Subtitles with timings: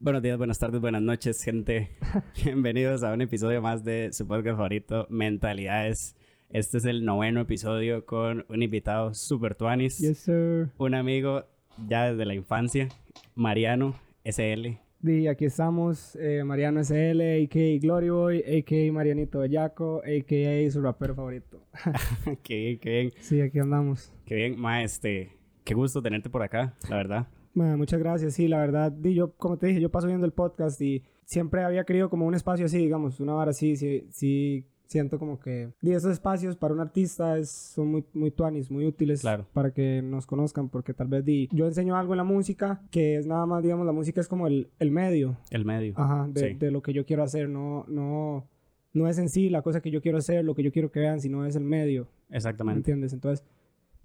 [0.00, 1.90] Buenos días, buenas tardes, buenas noches, gente.
[2.44, 6.16] Bienvenidos a un episodio más de su podcast favorito, Mentalidades.
[6.50, 9.98] Este es el noveno episodio con un invitado super tuanis.
[9.98, 10.70] Yes, sir.
[10.78, 11.44] Un amigo
[11.86, 12.88] ya desde la infancia,
[13.36, 13.94] Mariano
[14.24, 14.85] SL.
[15.08, 17.78] Y aquí estamos, eh, Mariano SL, a.k.a.
[17.80, 18.92] Glory Boy, a.k.a.
[18.92, 20.70] Marianito Bellaco, a.k.a.
[20.70, 21.62] su rapero favorito.
[22.42, 23.12] qué bien, qué bien.
[23.20, 24.12] Sí, aquí andamos.
[24.24, 25.30] Qué bien, ma, este,
[25.64, 27.28] qué gusto tenerte por acá, la verdad.
[27.54, 28.34] Bueno, muchas gracias.
[28.34, 31.62] Sí, la verdad, di, yo, como te dije, yo paso viendo el podcast y siempre
[31.62, 35.70] había querido como un espacio así, digamos, una hora así, sí, sí siento como que
[35.82, 39.46] di, esos espacios para un artista es, son muy, muy tuanis, muy útiles Claro.
[39.52, 43.16] para que nos conozcan, porque tal vez di, yo enseño algo en la música que
[43.16, 45.94] es nada más, digamos, la música es como el, el medio, El medio.
[45.96, 46.54] ajá, de, Sí.
[46.54, 48.46] de lo que yo quiero hacer, no, no,
[48.92, 51.00] no es en sí la cosa que yo quiero hacer, lo que yo quiero que
[51.00, 52.78] vean, sino es el medio, ¿me Exactamente.
[52.78, 53.12] entiendes?
[53.12, 53.44] Entonces,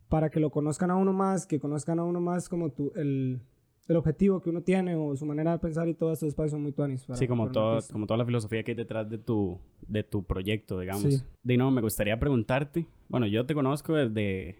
[0.10, 3.40] para que lo conozcan a uno más, que conozcan a uno más como tu, el,
[3.88, 6.62] el objetivo que uno tiene o su manera de pensar y todos estos espacios son
[6.62, 7.06] muy tuanis.
[7.14, 10.80] Sí, como, todo, como toda la filosofía que hay detrás de tu, de tu proyecto,
[10.80, 11.04] digamos.
[11.04, 11.22] Sí.
[11.44, 12.88] De no, me gustaría preguntarte.
[13.10, 14.56] Bueno, yo te conozco desde,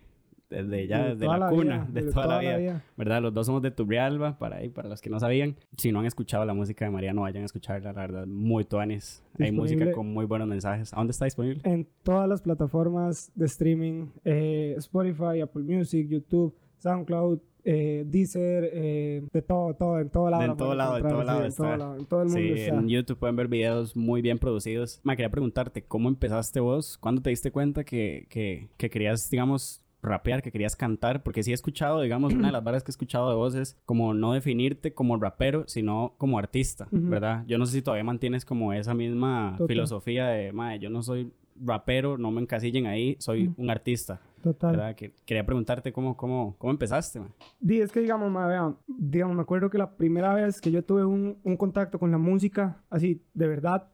[0.50, 2.42] desde ya, De desde toda la, la cuna, vida, de desde toda, la toda la
[2.42, 2.86] vida, vida.
[2.98, 3.22] ¿Verdad?
[3.22, 5.56] Los dos somos de Turrialba, para ahí, para los que no sabían.
[5.78, 9.24] Si no han escuchado la música de Mariano, vayan a escucharla, la verdad, muy tuanis.
[9.40, 10.94] Hay música con muy buenos mensajes.
[10.94, 11.62] ¿A dónde está disponible?
[11.64, 19.24] En todas las plataformas de streaming, eh, Spotify, Apple Music, YouTube, SoundCloud, eh, Deezer, eh,
[19.32, 20.44] de todo, todo, en todo lado.
[20.44, 21.64] De en todo lado, en encontrar, todo sí, lado en está.
[21.64, 22.76] todo lado, en todo el mundo Sí, está.
[22.76, 25.00] en YouTube pueden ver videos muy bien producidos.
[25.04, 26.98] Me quería preguntarte, ¿cómo empezaste vos?
[26.98, 31.22] ¿Cuándo te diste cuenta que, que, que querías, digamos, rapear, que querías cantar?
[31.24, 33.78] Porque sí he escuchado, digamos, una de las varas que he escuchado de vos es
[33.86, 36.88] como no definirte como rapero, sino como artista.
[36.92, 37.44] ¿verdad?
[37.48, 39.68] Yo no sé si todavía mantienes como esa misma Total.
[39.68, 41.32] filosofía de, madre, yo no soy
[41.64, 44.72] rapero, no me encasillen ahí, soy un artista, Total.
[44.72, 44.96] ¿verdad?
[44.96, 47.34] Que, quería preguntarte cómo, cómo, cómo empezaste, man.
[47.60, 50.84] Di, es que digamos, ma, vean, digamos, me acuerdo que la primera vez que yo
[50.84, 53.88] tuve un, un contacto con la música, así, de verdad,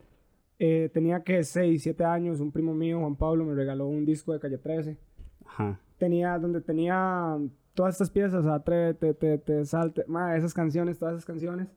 [0.60, 4.34] eh, tenía que 6, 7 años, un primo mío, Juan Pablo, me regaló un disco
[4.34, 4.98] de Calle 13.
[5.46, 5.80] Ajá.
[5.98, 7.38] Tenía, donde tenía
[7.74, 11.68] todas estas piezas, Atrévete, te, te, salte, ma, esas canciones, todas esas canciones.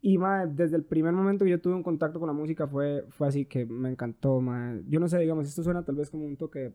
[0.00, 3.04] Y, ma, desde el primer momento que yo tuve un contacto con la música fue,
[3.10, 4.76] fue así que me encantó, ma.
[4.88, 6.72] Yo no sé, digamos, esto suena tal vez como un toque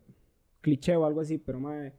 [0.64, 1.92] cliché o algo así, pero, ma,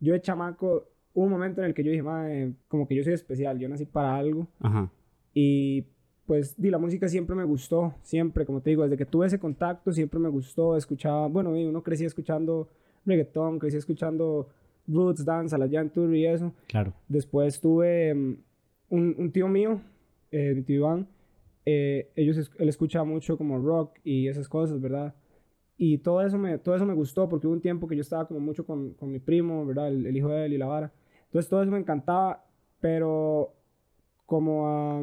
[0.00, 2.26] yo de chamaco, hubo un momento en el que yo dije, ma,
[2.66, 4.48] como que yo soy especial, yo nací para algo.
[4.58, 4.90] Ajá.
[5.32, 5.84] Y
[6.26, 9.38] pues di, la música siempre me gustó, siempre, como te digo, desde que tuve ese
[9.38, 12.68] contacto siempre me gustó, escuchaba, bueno, y uno crecía escuchando
[13.04, 14.48] reggaetón, crecía escuchando
[14.88, 16.52] roots, danza, la Jan Tour y eso.
[16.66, 16.94] Claro.
[17.06, 18.36] Después tuve mm,
[18.90, 19.80] un, un tío mío,
[20.32, 21.06] eh, mi tío Iván,
[21.64, 25.14] eh, ellos, él escuchaba mucho como rock y esas cosas, ¿verdad?
[25.78, 28.26] Y todo eso me, todo eso me gustó porque hubo un tiempo que yo estaba
[28.26, 29.88] como mucho con, con mi primo, ¿verdad?
[29.88, 30.92] El, el hijo de él y la vara.
[31.26, 32.44] Entonces todo eso me encantaba,
[32.80, 33.52] pero
[34.24, 35.02] como a,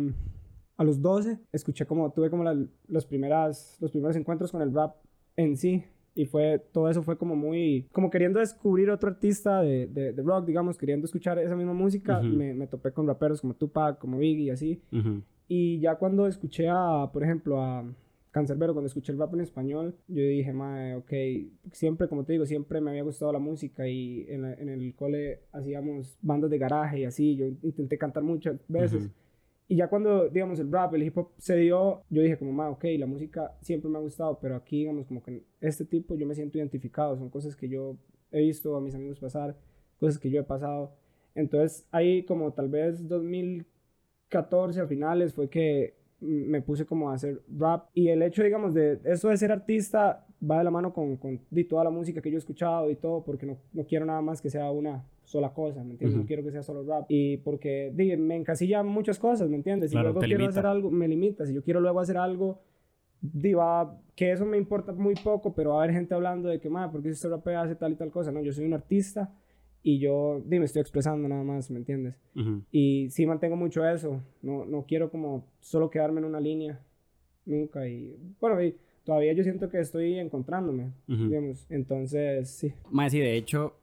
[0.77, 2.57] a los 12 escuché como, tuve como la-
[2.87, 4.95] los, primeras, los primeros encuentros con el rap
[5.35, 5.83] en sí.
[6.15, 10.21] Y fue, todo eso fue como muy, como queriendo descubrir otro artista de, de, de
[10.21, 14.19] rock, digamos, queriendo escuchar esa misma música, me, me topé con raperos como Tupac, como
[14.19, 14.81] Biggie y así.
[15.47, 17.83] Y ya cuando escuché a, por ejemplo, a
[18.33, 21.13] Cancerbero, cuando escuché el rap en español, yo dije, mae, ok,
[21.71, 24.95] siempre, como te digo, siempre me había gustado la música y en, la- en el
[24.95, 29.03] cole hacíamos bandas de garaje y así, yo intenté cantar muchas veces.
[29.05, 29.13] Ujú.
[29.67, 32.69] Y ya cuando, digamos, el rap, el hip hop se dio, yo dije como, ma,
[32.71, 36.25] ok, la música siempre me ha gustado, pero aquí, digamos, como que este tipo yo
[36.27, 37.97] me siento identificado, son cosas que yo
[38.31, 39.55] he visto a mis amigos pasar,
[39.99, 40.91] cosas que yo he pasado.
[41.35, 45.93] Entonces, ahí como tal vez 2014 a finales fue que
[46.23, 50.25] me puse como a hacer rap y el hecho, digamos, de eso de ser artista
[50.49, 52.95] va de la mano con, con di, toda la música que yo he escuchado y
[52.95, 56.17] todo, porque no, no quiero nada más que sea una sola cosa, ¿me entiendes?
[56.19, 57.05] No quiero que sea solo rap.
[57.09, 59.91] Y porque di, me encasilla muchas cosas, ¿me entiendes?
[59.91, 60.49] Si Claro, luego quiero limita.
[60.59, 61.45] hacer algo, me limita.
[61.45, 62.61] Si yo quiero luego hacer algo,
[63.21, 66.59] di, va, que eso me importa muy poco, pero va a haber gente hablando de
[66.59, 68.31] que, ma, ¿por qué este rapea hace tal y tal cosa?
[68.31, 69.33] No, yo soy un artista
[69.83, 72.15] y yo, me estoy expresando nada más, ¿me entiendes?
[72.35, 72.63] Ujú.
[72.71, 74.21] Y sí mantengo mucho eso.
[74.41, 76.79] No, no quiero como solo quedarme en una línea.
[77.45, 77.85] Nunca.
[77.87, 80.93] Y bueno, y todavía yo siento que estoy encontrándome.
[81.09, 81.25] Ujú.
[81.27, 81.65] Digamos.
[81.69, 82.73] Entonces, sí.
[82.89, 83.75] Más sí, de hecho,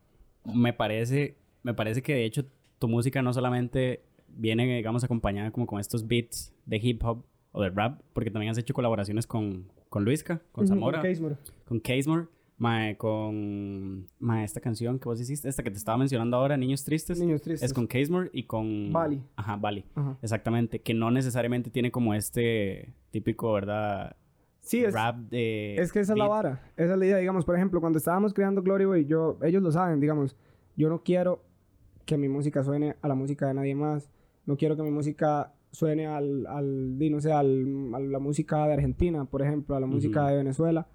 [0.44, 2.44] me parece, me parece que de hecho
[2.79, 7.62] tu música no solamente viene, digamos, acompañada como con estos beats de hip hop o
[7.62, 11.37] de rap, porque también has hecho colaboraciones con, con Luisca, con Ujú, Zamora, Casemore.
[11.67, 12.26] con Casemore,
[12.61, 16.85] mae, con mae, esta canción que vos hiciste, esta que te estaba mencionando ahora, Niños
[16.85, 17.62] Tristes, Niños tristes.
[17.69, 18.93] es con Casemore y con...
[18.93, 19.23] Bali.
[19.35, 19.85] Ajá, Bali.
[19.95, 20.19] Ajá.
[20.21, 24.15] Exactamente, que no necesariamente tiene como este típico, ¿verdad?
[24.61, 25.77] Sí, es, rap de...
[25.77, 26.31] es que esa es la beat.
[26.37, 26.62] vara.
[26.77, 27.17] Esa es la idea.
[27.17, 30.37] Digamos, por ejemplo, cuando estábamos creando Glory Boy, yo, ellos lo saben, digamos,
[30.77, 31.43] yo no quiero
[32.05, 34.11] que mi música suene a la música de nadie más.
[34.45, 38.75] No quiero que mi música suene al, al no sé, al, a la música de
[38.75, 40.31] Argentina, por ejemplo, a la música Ujú.
[40.31, 40.89] de Venezuela.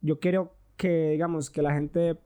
[0.00, 2.16] Yo quiero que, digamos, que la gente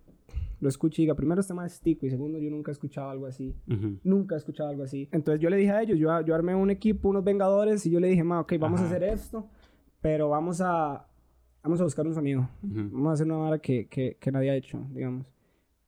[0.60, 3.26] lo escuche y diga, primero este más tico y segundo, yo nunca he escuchado algo
[3.26, 3.54] así.
[3.70, 3.98] Ujú.
[4.02, 5.08] Nunca he escuchado algo así.
[5.12, 8.00] Entonces yo le dije a ellos, yo, yo armé un equipo, unos Vengadores, y yo
[8.00, 8.96] le dije, ma, ok, vamos a Ajá.
[8.96, 9.46] hacer esto,
[10.00, 11.06] pero vamos a,
[11.62, 12.48] vamos a buscar un sonido.
[12.62, 12.88] Ujú.
[12.90, 15.32] Vamos a hacer una vara que, que, que nadie ha hecho, digamos.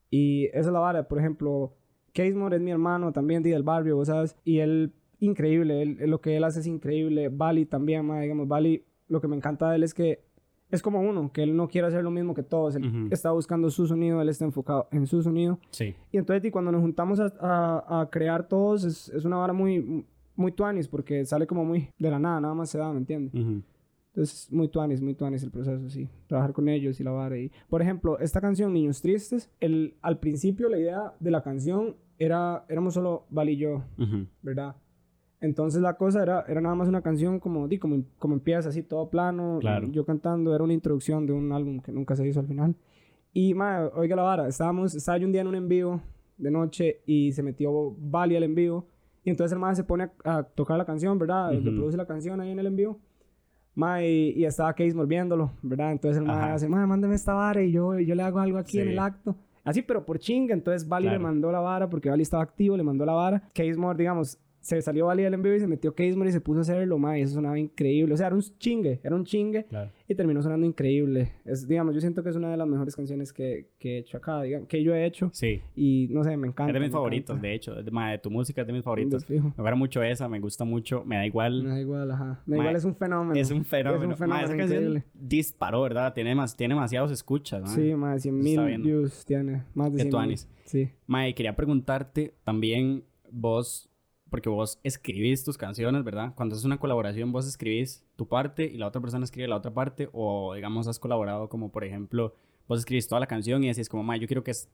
[0.08, 1.74] Y esa es la vara, por ejemplo,
[2.12, 6.36] Casemore es mi hermano también, del barrio, vos sabes, y él, increíble, él- lo que
[6.36, 7.28] él hace es increíble.
[7.28, 10.20] Bali también, ma, digamos, Bali, lo que me encanta de él es que
[10.70, 13.70] es como uno, que él no quiere hacer lo mismo que todos, él está buscando
[13.70, 15.58] su sonido, él está enfocado en su sonido.
[15.70, 15.94] Sí.
[16.12, 19.52] Y entonces, y cuando nos juntamos a, a- a crear todos, es, es una vara
[19.52, 20.04] muy,
[20.36, 23.34] muy tuanis, porque sale como muy de la nada, nada más se da, ¿me entiendes?
[23.34, 23.62] Ujú.
[24.12, 26.08] Entonces, muy tuanis, muy tuanis el proceso, sí.
[26.26, 27.38] Trabajar con ellos y la vara.
[27.38, 31.94] Y, por ejemplo, esta canción, Niños Tristes, el, al principio la idea de la canción
[32.18, 33.82] era, éramos solo Val y yo.
[34.42, 34.74] ¿verdad?
[35.40, 38.82] Entonces la cosa era, era nada más una canción como, di, como, como empieza así,
[38.82, 39.58] todo plano.
[39.60, 39.88] Claro.
[39.90, 42.74] Yo cantando, era una introducción de un álbum que nunca se hizo al final.
[43.32, 46.00] Y, ma, oiga la vara, estábamos, estaba yo un día en un en vivo
[46.36, 48.86] de noche y se metió Bali al en vivo.
[49.24, 51.54] Y entonces el ma se pone a, a tocar la canción, ¿verdad?
[51.54, 51.64] Ujú.
[51.66, 52.98] Reproduce la canción ahí en el en vivo.
[53.74, 55.92] Ma, y, y estaba Case volviéndolo, ¿verdad?
[55.92, 56.54] Entonces el ma Ajá.
[56.54, 59.36] hace, ma, mándame esta vara y yo, yo le hago algo aquí en el acto.
[59.62, 60.54] Así, pero por chinga.
[60.54, 63.42] Entonces Bali le mandó la vara porque Bali estaba activo, le mandó la vara.
[63.54, 66.58] Casemore, digamos, se salió Bali del en vivo y se metió Casemore y se puso
[66.58, 68.14] a hacerlo, ma, y eso sonaba increíble.
[68.14, 69.90] O sea, era un chingue, era un chingue Claro.
[70.08, 71.32] y terminó sonando increíble.
[71.44, 74.16] Es, digamos, yo siento que es una de las mejores canciones que, que he hecho
[74.18, 75.30] acá, digamos, que yo he hecho.
[75.32, 75.60] Sí.
[75.74, 76.70] Y no sé, me encanta.
[76.70, 77.48] Es de mis favoritos, encanta.
[77.48, 77.74] de hecho.
[77.82, 79.28] De, ma, de tu música es de mis favoritos.
[79.28, 81.62] Me gusta mucho esa, me gusta mucho, me da igual.
[81.62, 82.42] Me da igual, ajá.
[82.46, 83.40] Me da Ma, igual, es un fenómeno.
[83.40, 84.12] Es un fenómeno.
[84.14, 85.04] Es un Ma, fenómeno esa canción increíble.
[85.14, 86.12] disparó, ¿verdad?
[86.14, 87.72] Tiene, más, tiene demasiados escuchas.
[87.72, 89.64] Sí, más de 100 Está mil views tiene.
[89.74, 90.38] Más de Qué 100 mil.
[90.64, 90.90] Sí.
[91.06, 93.89] Mae, quería preguntarte también vos,
[94.30, 96.32] porque vos escribís tus canciones, ¿verdad?
[96.36, 99.72] Cuando es una colaboración, vos escribís tu parte y la otra persona escribe la otra
[99.74, 102.34] parte, o digamos, has colaborado como, por ejemplo,
[102.68, 104.68] vos escribís toda la canción y decís como, mae, yo quiero que es-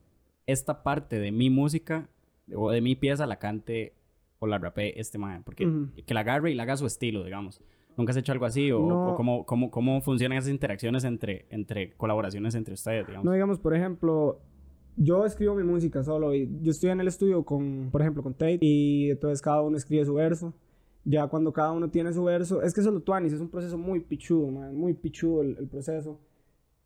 [0.46, 2.08] esta parte de mi música
[2.54, 3.94] o de mi pieza la cante
[4.38, 5.88] o la rapee este mae, porque Ujú.
[6.06, 7.60] que la agarre y la haga su estilo, digamos.
[7.96, 8.70] ¿Nunca has hecho algo así?
[8.70, 9.02] ¿O, No.
[9.08, 13.24] o cómo, cómo, cómo funcionan esas interacciones entre, entre colaboraciones entre ustedes, digamos?
[13.24, 14.38] No digamos, por ejemplo,
[14.96, 18.32] yo escribo mi música solo y yo estoy en el estudio con, por ejemplo, con
[18.34, 20.54] Tate y entonces cada uno escribe su verso.
[21.04, 23.48] Ya cuando cada uno tiene su verso, es que eso es lo tuanis, es un
[23.48, 26.18] proceso muy pichudo, man, muy pichudo el, el proceso.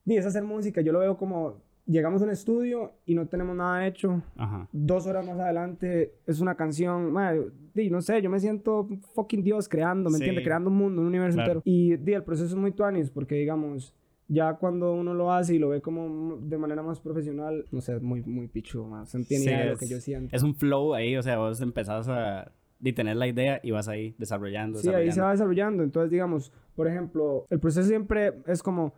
[0.05, 3.57] Y es hacer música, yo lo veo como llegamos a un estudio y no tenemos
[3.57, 4.23] nada hecho.
[4.37, 4.69] Ajá.
[4.73, 9.43] Dos horas más adelante es una canción, man, di, no sé, yo me siento fucking
[9.43, 10.23] Dios creando, ¿me Sí.
[10.25, 10.45] entiendes?
[10.45, 11.51] Creando un mundo, un universo Claro.
[11.53, 11.63] entero.
[11.65, 13.95] Y di, el proceso es muy tuanis porque, digamos,
[14.33, 17.97] ya cuando uno lo hace y lo ve como de manera más profesional, no sé,
[17.97, 19.13] es muy, muy pichudo, más.
[19.15, 20.35] No tiene Sí, lo que yo siento.
[20.35, 23.89] Es un flow ahí, o sea, vos empezás a de tener la idea y vas
[23.89, 24.79] ahí desarrollando.
[24.79, 25.25] Sí, ahí se desarrollando.
[25.25, 25.83] va desarrollando.
[25.83, 28.95] Entonces, digamos, por ejemplo, el proceso siempre es como,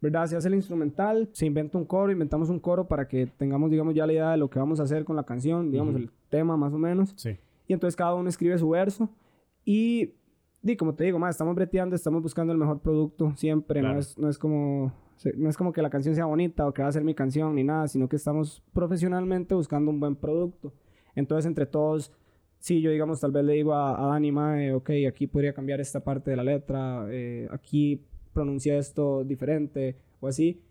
[0.00, 0.26] ¿verdad?
[0.26, 3.94] Se hace el instrumental, se inventa un coro, inventamos un coro para que tengamos, digamos,
[3.94, 6.04] ya la idea de lo que vamos a hacer con la canción, digamos, Ujú.
[6.04, 7.12] el tema más o menos.
[7.16, 7.36] Sí.
[7.66, 9.10] Y entonces cada uno escribe su verso.
[9.66, 10.14] Y,
[10.62, 13.80] di, como te digo, más, estamos breteando, estamos buscando el mejor producto siempre.
[13.80, 13.94] Claro.
[13.94, 14.92] No, es, no, es como,
[15.36, 17.54] no es como que la canción sea bonita o que va a ser mi canción
[17.54, 20.72] ni nada, sino que estamos profesionalmente buscando un buen producto.
[21.14, 22.12] Entonces, entre todos,
[22.58, 25.80] sí, yo digamos, tal vez le digo a, a Dani, mae, ok, aquí podría cambiar
[25.80, 30.62] esta parte de la letra, eh, aquí pronuncia esto diferente o así.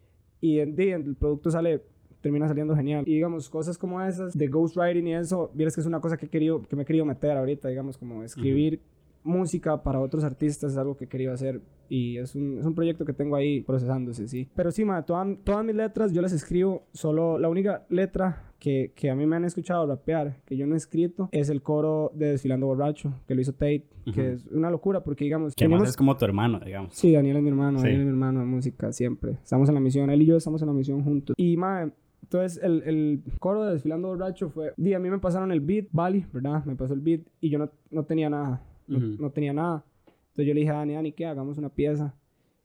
[0.42, 1.82] Y en, di, el producto sale
[2.26, 3.04] termina saliendo genial.
[3.08, 6.26] Y digamos, cosas como esas, de ghostwriting y eso, vieres que es una cosa que,
[6.26, 8.82] he querido, que me he querido meter ahorita, digamos, como escribir
[9.26, 13.04] música para otros artistas es algo que querido hacer y es un, es un proyecto
[13.06, 14.48] que tengo ahí procesándose, sí.
[14.56, 18.94] Pero sí, ma, toda- todas mis letras yo las escribo, solo la única letra que,
[18.96, 22.12] que a mí me han escuchado rapear, que yo no he escrito, es el coro
[22.16, 24.14] de Desfilando Borracho, que lo hizo Tate, Ujú.
[24.16, 26.94] que es una locura porque, digamos, Que tenemos- es como tu hermano, digamos.
[26.96, 27.84] Sí, Daniel es mi hermano, Sí.
[27.86, 29.32] Daniel es mi hermano de música, siempre.
[29.44, 31.36] Estamos en la misión, él y yo estamos en la misión juntos.
[31.38, 31.92] Y, mae,
[32.24, 34.74] entonces el, el coro de Desfilando Borracho fue...
[34.78, 36.64] Di, a mí me pasaron el beat, Bali, ¿verdad?
[36.66, 38.64] Me pasó el beat y yo no, no tenía nada.
[38.88, 39.84] No, tenía nada.
[40.06, 41.26] Entonces yo le dije a Dani, Dani, ¿qué?
[41.26, 42.14] Hagamos una pieza.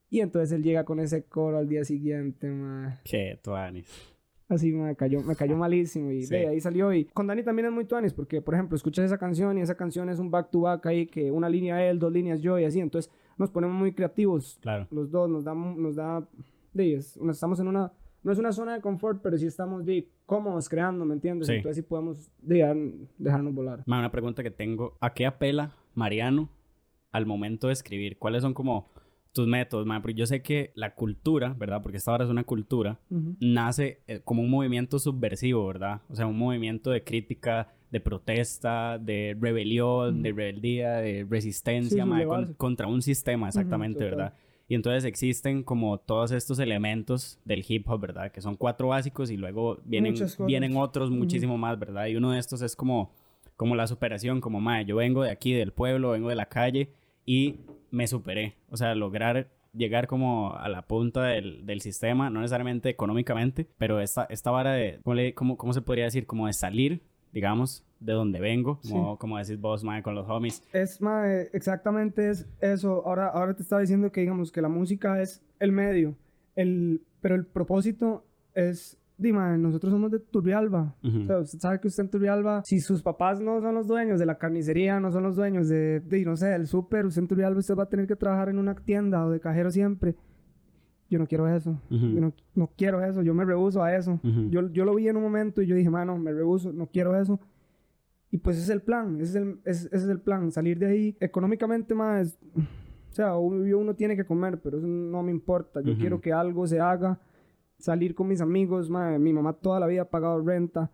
[0.09, 2.99] Y entonces él llega con ese coro al día siguiente, mae.
[3.05, 3.89] Que tuanis.
[4.49, 6.35] Así me cayó, me cayó malísimo y Sí.
[6.35, 6.93] de ahí salió.
[6.93, 9.77] Y con Dani también es muy tuanis porque, por ejemplo, escuchas esa canción y esa
[9.77, 12.65] canción es un back to back ahí que una línea él, dos líneas yo y
[12.65, 12.81] así.
[12.81, 14.89] Entonces nos ponemos muy creativos Claro.
[14.91, 16.27] los dos nos da, nos da,
[16.75, 17.93] de, es- estamos en una,
[18.25, 21.47] no es una zona de confort, pero sí estamos de, cómodos creando, ¿me entiendes?
[21.47, 21.55] Sí.
[21.55, 23.83] Entonces sí podemos de, dejarnos volar.
[23.87, 24.97] Ma, una pregunta que tengo.
[25.01, 26.49] ¿A qué apela Mariano
[27.13, 28.19] al momento de escribir?
[28.19, 28.89] ¿Cuáles son como
[29.33, 31.83] tus métodos, mae, porque yo sé que la cultura, ¿verdad?
[31.83, 32.99] Porque esta ahora es una cultura,
[33.39, 36.03] nace eh, como un movimiento subversivo, ¿verdad?
[36.09, 42.27] O sea, un movimiento de crítica, de protesta, de rebelión, de rebeldía, de resistencia, mae,
[42.57, 44.35] contra un sistema, exactamente, ¿verdad?
[44.69, 48.31] Y entonces existen como todos estos elementos del hip hop, ¿verdad?
[48.31, 50.15] Que son cuatro básicos y luego vienen,
[50.47, 52.07] vienen otros muchísimo más, ¿verdad?
[52.07, 53.13] Y uno de estos es como,
[53.61, 56.89] como la superación, como, mae, yo vengo de aquí, del pueblo, vengo de la calle
[57.27, 57.57] y
[57.91, 58.57] me superé.
[58.71, 64.01] O sea, lograr llegar como a la punta del, del sistema, no necesariamente económicamente, pero
[64.01, 66.25] esta, esta vara de, ¿cómo, le, cómo, ¿cómo se podría decir?
[66.25, 67.03] Como de salir,
[67.35, 70.63] digamos, de donde vengo, como, como decís vos, mae, con los homies.
[70.73, 73.03] Es, mae, exactamente es eso.
[73.05, 76.17] Ahora, ahora te estaba diciendo que, digamos, que la música es el medio,
[76.57, 78.25] el, pero el propósito
[78.55, 80.95] es Dime, nosotros somos de Turrialba.
[81.03, 84.19] O sea, usted sabe que usted en Turrialba, si sus papás no son los dueños
[84.19, 87.29] de la carnicería, no son los dueños de, de no sé, del súper, usted en
[87.29, 90.17] Turrialba usted va a tener que trabajar en una tienda o de cajero siempre.
[91.11, 91.79] Yo no quiero eso.
[91.91, 93.23] Yo no, no, quiero eso.
[93.23, 94.21] Yo me rehuso a eso.
[94.23, 97.15] yo, yo lo vi en un momento y yo dije, mano, me rehuso, no quiero
[97.21, 97.41] eso.
[98.31, 100.87] Y pues ese es el plan, ese es el, ese, es el plan, salir de
[100.87, 102.39] ahí económicamente más,
[103.11, 106.65] o sea, uno tiene que comer, pero eso no me importa, yo quiero que algo
[106.67, 107.19] se haga,
[107.81, 110.91] salir con mis amigos, mi mamá toda la vida ha pagado renta,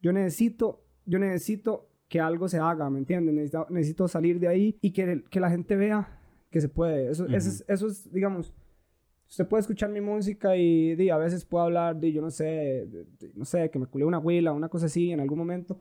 [0.00, 3.34] yo necesito, yo necesito que algo se haga, ¿me entiendes?
[3.34, 7.26] Necesito, necesito salir de ahí y que, que, la gente vea que se puede, eso,
[7.26, 8.54] eso, es, eso es, digamos,
[9.28, 12.88] usted puede escuchar mi música y, a veces puedo hablar de, yo no sé,
[13.34, 15.78] no sé, que me culé una huila, una cosa así en algún momento,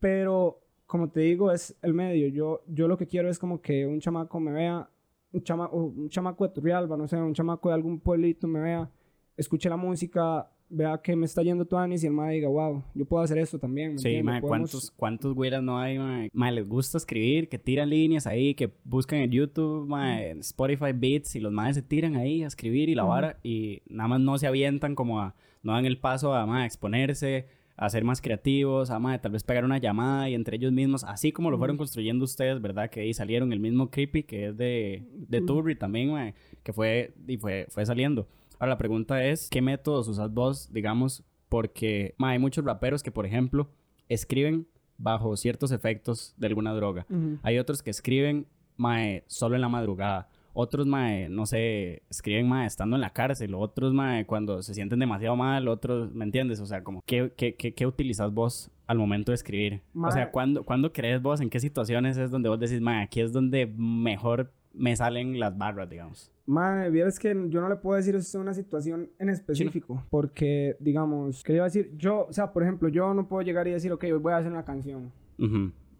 [0.00, 2.28] pero, como te digo, es el medio.
[2.28, 4.88] Yo, yo lo que quiero es como que un chamaco me vea,
[5.32, 8.90] un, chama, un chamaco de Turrialba, no sé, un chamaco de algún pueblito me vea,
[9.36, 13.04] escuche la música, vea que me está yendo Tuanis y el mae diga, wow, yo
[13.04, 13.98] puedo hacer esto también.
[13.98, 15.98] sí, mae, ¿cuántos, ¿cuántos güeras no hay,
[16.32, 16.52] mae?
[16.52, 21.36] les gusta escribir, que tiran líneas ahí, que buscan en YouTube, mae, en Spotify Beats
[21.36, 24.38] y los maes se tiran ahí a escribir y la vara y nada más no
[24.38, 28.90] se avientan como a, no dan el paso a, mae, exponerse, a ser más creativos,
[28.90, 32.24] a tal vez pegar una llamada y entre ellos mismos, así como lo fueron construyendo
[32.24, 32.88] ustedes, ¿verdad?
[32.88, 37.36] Que ahí salieron el mismo Creepy que es de, de Turri también, que fue, y
[37.36, 38.26] fue, fue saliendo.
[38.58, 41.24] Ahora la pregunta es, ¿qué métodos usas vos, digamos?
[41.48, 43.70] Porque hay muchos raperos que, por ejemplo,
[44.08, 44.66] escriben
[44.98, 47.06] bajo ciertos efectos de alguna droga.
[47.42, 48.46] Hay otros que escriben
[48.76, 50.28] mae, solo en la madrugada.
[50.58, 53.54] Otros, mae, no sé, escriben, mae, estando en la cárcel.
[53.54, 55.68] Otros, mae, cuando se sienten demasiado mal.
[55.68, 56.60] Otros, ¿me entiendes?
[56.60, 59.82] O sea, como, ¿qué, qué, qué, qué utilizas vos al momento de escribir?
[59.94, 61.42] O sea, ¿cuándo, ¿cuándo crees vos?
[61.42, 65.56] ¿En qué situaciones es donde vos decís, mae, aquí es donde mejor me salen las
[65.56, 66.32] barras, digamos?
[66.46, 70.04] Mae, vieras que yo no le puedo decir eso es una situación en específico.
[70.10, 71.92] Porque, digamos, ¿qué iba a decir?
[71.96, 74.52] Yo, o sea, por ejemplo, yo no puedo llegar y decir, ok, voy a hacer
[74.52, 75.10] una canción.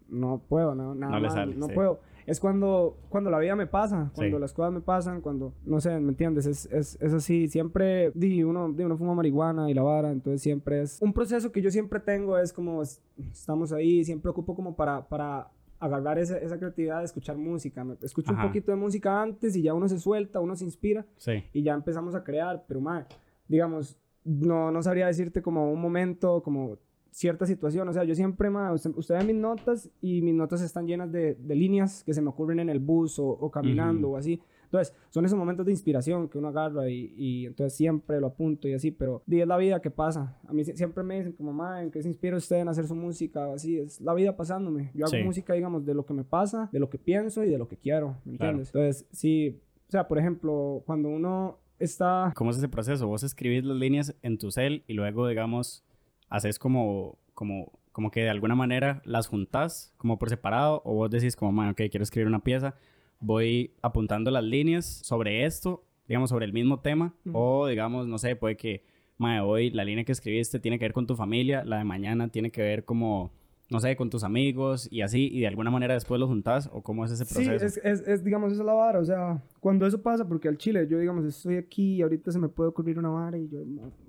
[0.09, 4.11] No puedo, no, nada no, más, no puedo es cuando, cuando la vida me pasa,
[4.13, 6.45] cuando las cosas me pasan, cuando, no sé, ¿me entiendes?
[6.45, 10.41] Es, es, es así, siempre, di, uno, di, uno fuma marihuana y la vara, entonces
[10.41, 12.83] siempre es, un proceso que yo siempre tengo es como,
[13.31, 15.47] estamos ahí, siempre ocupo como para, para
[15.79, 19.61] agarrar esa, esa creatividad de escuchar música, me, escucho un poquito de música antes y
[19.61, 21.05] ya uno se suelta, uno se inspira
[21.53, 23.05] y ya empezamos a crear, pero más,
[23.47, 26.77] digamos, no, no sabría decirte como un momento, como
[27.11, 27.87] cierta situación.
[27.87, 31.35] O sea, yo siempre, más usted, ve mis notas y mis notas están llenas de,
[31.35, 34.39] de, líneas que se me ocurren en el bus o, caminando o así.
[34.67, 38.67] Entonces, son esos momentos de inspiración que uno agarra y, y entonces siempre lo apunto
[38.67, 40.37] y así, pero es la vida que pasa.
[40.47, 42.95] A mí siempre me dicen como, mamá, ¿en qué se inspira usted en hacer su
[42.95, 43.53] música?
[43.53, 44.91] Así, es la vida pasándome.
[44.93, 47.57] Yo hago música, digamos, de lo que me pasa, de lo que pienso y de
[47.57, 48.67] lo que quiero, ¿me entiendes?
[48.67, 52.33] Entonces, sí, o sea, por ejemplo, cuando uno está...
[52.35, 53.07] ¿Cómo es ese proceso?
[53.07, 55.85] Vos escribís las líneas en tu cel y luego, digamos,
[56.29, 61.09] haces como, como, como que de alguna manera las juntas como por separado o vos
[61.09, 62.75] decís como, man, ok, quiero escribir una pieza,
[63.19, 68.35] voy apuntando las líneas sobre esto, digamos, sobre el mismo tema o digamos, no sé,
[68.35, 68.83] puede que,
[69.17, 72.29] man, hoy la línea que escribiste tiene que ver con tu familia, la de mañana
[72.29, 73.31] tiene que ver como
[73.69, 76.81] no sé, con tus amigos y así, y de alguna manera después lo juntas, o
[76.81, 77.69] cómo es ese proceso?
[77.69, 80.57] Sí, es, es, digamos, esa es la vara, o sea, cuando eso pasa, porque al
[80.57, 83.59] chile, yo, digamos, estoy aquí y ahorita se me puede ocurrir una vara y yo,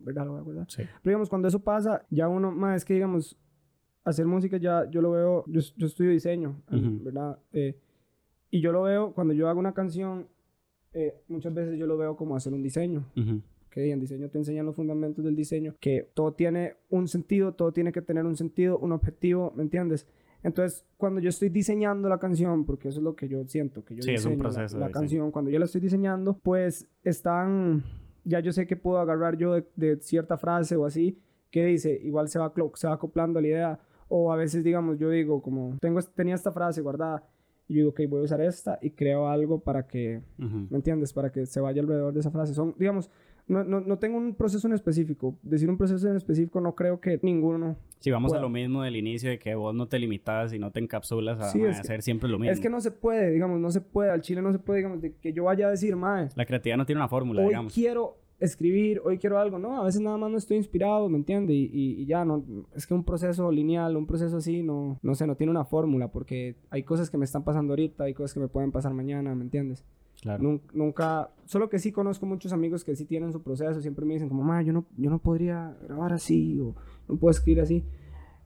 [0.00, 0.26] ¿verdad?
[0.26, 0.82] Lo voy a Sí.
[0.82, 3.36] Pero, digamos, cuando eso pasa, ya uno, más es que, digamos,
[4.04, 7.38] hacer música ya, yo lo veo, yo, yo estudio diseño, ¿verdad?
[7.52, 7.76] Eh,
[8.50, 10.28] y yo lo veo, cuando yo hago una canción,
[10.92, 13.04] eh, muchas veces yo lo veo como hacer un diseño
[13.70, 17.72] que en diseño te enseñan los fundamentos del diseño, que todo tiene un sentido, todo
[17.72, 20.06] tiene que tener un sentido, un objetivo, ¿me entiendes?
[20.42, 23.96] Entonces, cuando yo estoy diseñando la canción, porque eso es lo que yo siento, que
[23.96, 27.84] yo sí, es un proceso la, canción, cuando yo la estoy diseñando, pues están,
[28.24, 31.18] ya yo sé que puedo agarrar yo de, cierta frase o así,
[31.50, 34.98] que dice, igual se va, se va acoplando a la idea, o a veces, digamos,
[34.98, 37.24] yo digo, como, tengo, tenía esta frase guardada,
[37.68, 40.66] y yo digo, ok, voy a usar esta y creo algo para que, Ujú.
[40.70, 41.12] ¿me entiendes?
[41.12, 42.54] Para que se vaya alrededor de esa frase.
[42.54, 43.10] Son, digamos,
[43.46, 45.38] no, no, no tengo un proceso en específico.
[45.42, 47.76] Decir un proceso en específico no creo que ninguno.
[47.98, 48.42] Si vamos a Puedo.
[48.42, 51.50] lo mismo del inicio de que vos no te limitas y no te encapsulas a,
[51.50, 52.52] Sí, mae, es que- hacer siempre lo mismo.
[52.52, 54.10] Es que no se puede, digamos, no se puede.
[54.10, 56.76] Al chile no se puede, digamos, de que yo vaya a decir, mae, La creatividad
[56.78, 57.74] no tiene una fórmula, hoy digamos.
[57.74, 59.58] quiero escribir, hoy quiero algo.
[59.58, 61.56] No, a veces nada más no estoy inspirado, ¿me entiendes?
[61.56, 65.14] Y, y- y ya, no, es que un proceso lineal, un proceso así, no, no
[65.14, 68.34] sé, no tiene una fórmula porque hay cosas que me están pasando ahorita, hay cosas
[68.34, 69.84] que me pueden pasar mañana, ¿me entiendes?
[70.20, 70.42] Claro.
[70.42, 74.14] Nun- Nunca, solo que sí conozco muchos amigos que sí tienen su proceso, siempre me
[74.14, 76.74] dicen como, ma, yo no, yo no podría grabar así o
[77.08, 77.84] no puedo escribir así.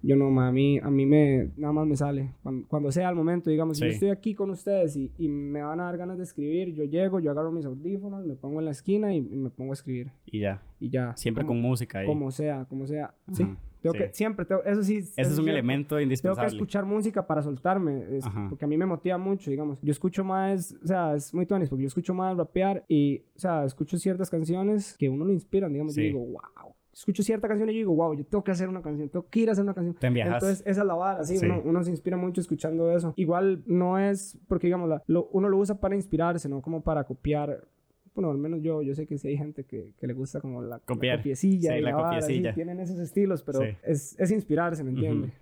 [0.05, 2.33] Yo no, ma, a mí, a mí me, nada más me sale.
[2.43, 3.95] Cuando, cuando sea el momento, digamos, si yo Sí.
[3.95, 7.21] estoy aquí con ustedes y, y me van a dar ganas de escribir, yo llego,
[7.21, 10.11] yo agarro mis audífonos, me pongo en la esquina y, y me pongo a escribir.
[10.27, 10.61] Y ya.
[10.81, 11.15] Y ya.
[11.17, 12.07] Siempre como, con música ahí.
[12.07, 13.15] Como sea, como sea.
[13.33, 13.45] Sí.
[13.45, 13.99] Ajá, Tengo sí.
[14.01, 14.97] que, siempre, tengo- eso sí.
[14.99, 15.51] Ese es un cierto.
[15.53, 16.49] elemento Tengo que indispensable.
[16.49, 19.79] escuchar música para soltarme, es- porque a mí me motiva mucho, digamos.
[19.83, 23.39] Yo escucho más, o sea, es muy tonis, porque yo escucho más rapear y, o
[23.39, 25.95] sea, escucho ciertas canciones que uno lo inspiran, digamos.
[25.95, 26.03] Sí.
[26.03, 26.72] digo, wow.
[26.93, 29.41] Escucho cierta canción y yo digo, wow, yo tengo que hacer una canción, tengo que
[29.41, 29.95] ir a hacer una canción.
[29.95, 30.07] Te.
[30.09, 31.47] Entonces, esa es la vara, sí, Sí.
[31.47, 33.15] Uno, uno se inspira mucho escuchando eso.
[33.17, 37.05] Igual no es, porque digamos, la- lo- uno lo usa para inspirarse, no como para
[37.05, 37.67] copiar.
[38.15, 40.61] Bueno, al menos yo, yo sé que sí hay gente que, que le gusta como
[40.61, 41.17] la, la Copiar.
[41.21, 42.55] copiecilla Sí, y la vara, sí, copiecilla.
[42.55, 45.33] tienen esos estilos, pero es, es inspirarse, ¿me entiendes?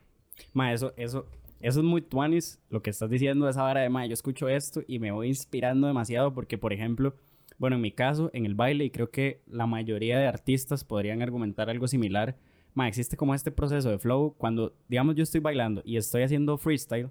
[0.55, 1.27] Ma, eso, eso,
[1.61, 4.83] eso es muy tuanis, lo que estás diciendo, esa vara de, ma, yo escucho esto
[4.87, 7.15] y me voy inspirando demasiado porque, por ejemplo,
[7.61, 11.21] bueno, en mi caso, en el baile, y creo que la mayoría de artistas podrían
[11.21, 12.35] argumentar algo similar,
[12.73, 16.57] ma, existe como este proceso de flow, cuando, digamos, yo estoy bailando y estoy haciendo
[16.57, 17.11] freestyle,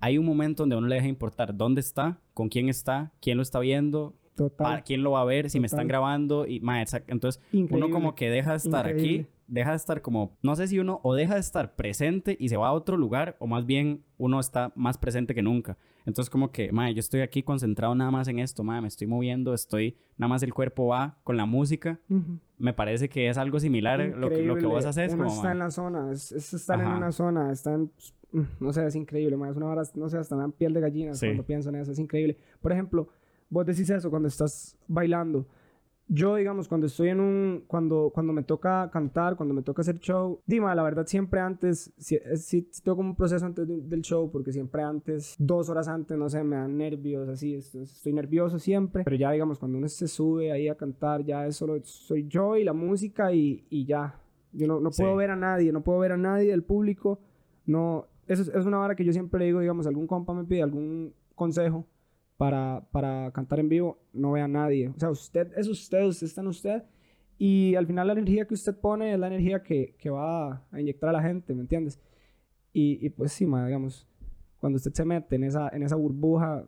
[0.00, 3.36] hay un momento donde a uno le deja importar dónde está, con quién está, quién
[3.36, 4.64] lo está viendo, Total.
[4.64, 7.86] para quién lo va a ver, si me están grabando, y, ma, entonces, Increíble.
[7.86, 9.22] uno como que deja de estar Increíble.
[9.22, 12.48] aquí, deja de estar como, no sé si uno o deja de estar presente y
[12.48, 15.76] se va a otro lugar o más bien uno está más presente que nunca.
[16.06, 19.06] Entonces como que, madre, yo estoy aquí concentrado nada más en esto, madre, me estoy
[19.06, 21.98] moviendo, estoy, nada más el cuerpo va con la música.
[22.58, 25.12] Me parece que es algo similar lo que, lo que vos haces.
[25.14, 27.90] Uno Como, está en la zona, es, es estar en una zona, está en,
[28.32, 30.80] mm, no sé, es increíble, es una hora, no sé, hasta me dan piel de
[30.80, 31.26] gallina Sí.
[31.26, 32.36] cuando pienso en eso, es increíble.
[32.62, 33.08] Por ejemplo,
[33.48, 35.46] vos decís eso cuando estás bailando.
[36.12, 40.00] Yo, digamos, cuando estoy en un, cuando, cuando me toca cantar, cuando me toca hacer
[40.00, 43.80] show, Dima, la verdad siempre antes, sí, sí, sí tengo como un proceso antes de-
[43.80, 47.82] del show, porque siempre antes, dos horas antes, no sé, me dan nervios, así, estoy,
[47.82, 51.54] estoy nervioso siempre, pero ya, digamos, cuando uno se sube ahí a cantar, ya es
[51.54, 54.18] solo, soy yo y la música y, y ya.
[54.52, 55.18] Yo no, no puedo Sí.
[55.18, 57.20] ver a nadie, no puedo ver a nadie del público,
[57.66, 60.42] no, eso es, es una vara que yo siempre le digo, digamos, algún compa me
[60.42, 61.86] pide algún consejo
[62.40, 64.88] para, para cantar en vivo, no ve a nadie.
[64.88, 66.82] O sea, usted es usted, usted está en usted.
[67.36, 70.80] Y al final la energía que usted pone es la energía que, que va a
[70.80, 72.00] inyectar a la gente, ¿me entiendes?
[72.72, 74.06] Y, y pues sí, ma, digamos,
[74.58, 76.64] cuando usted se mete en esa, en esa burbuja,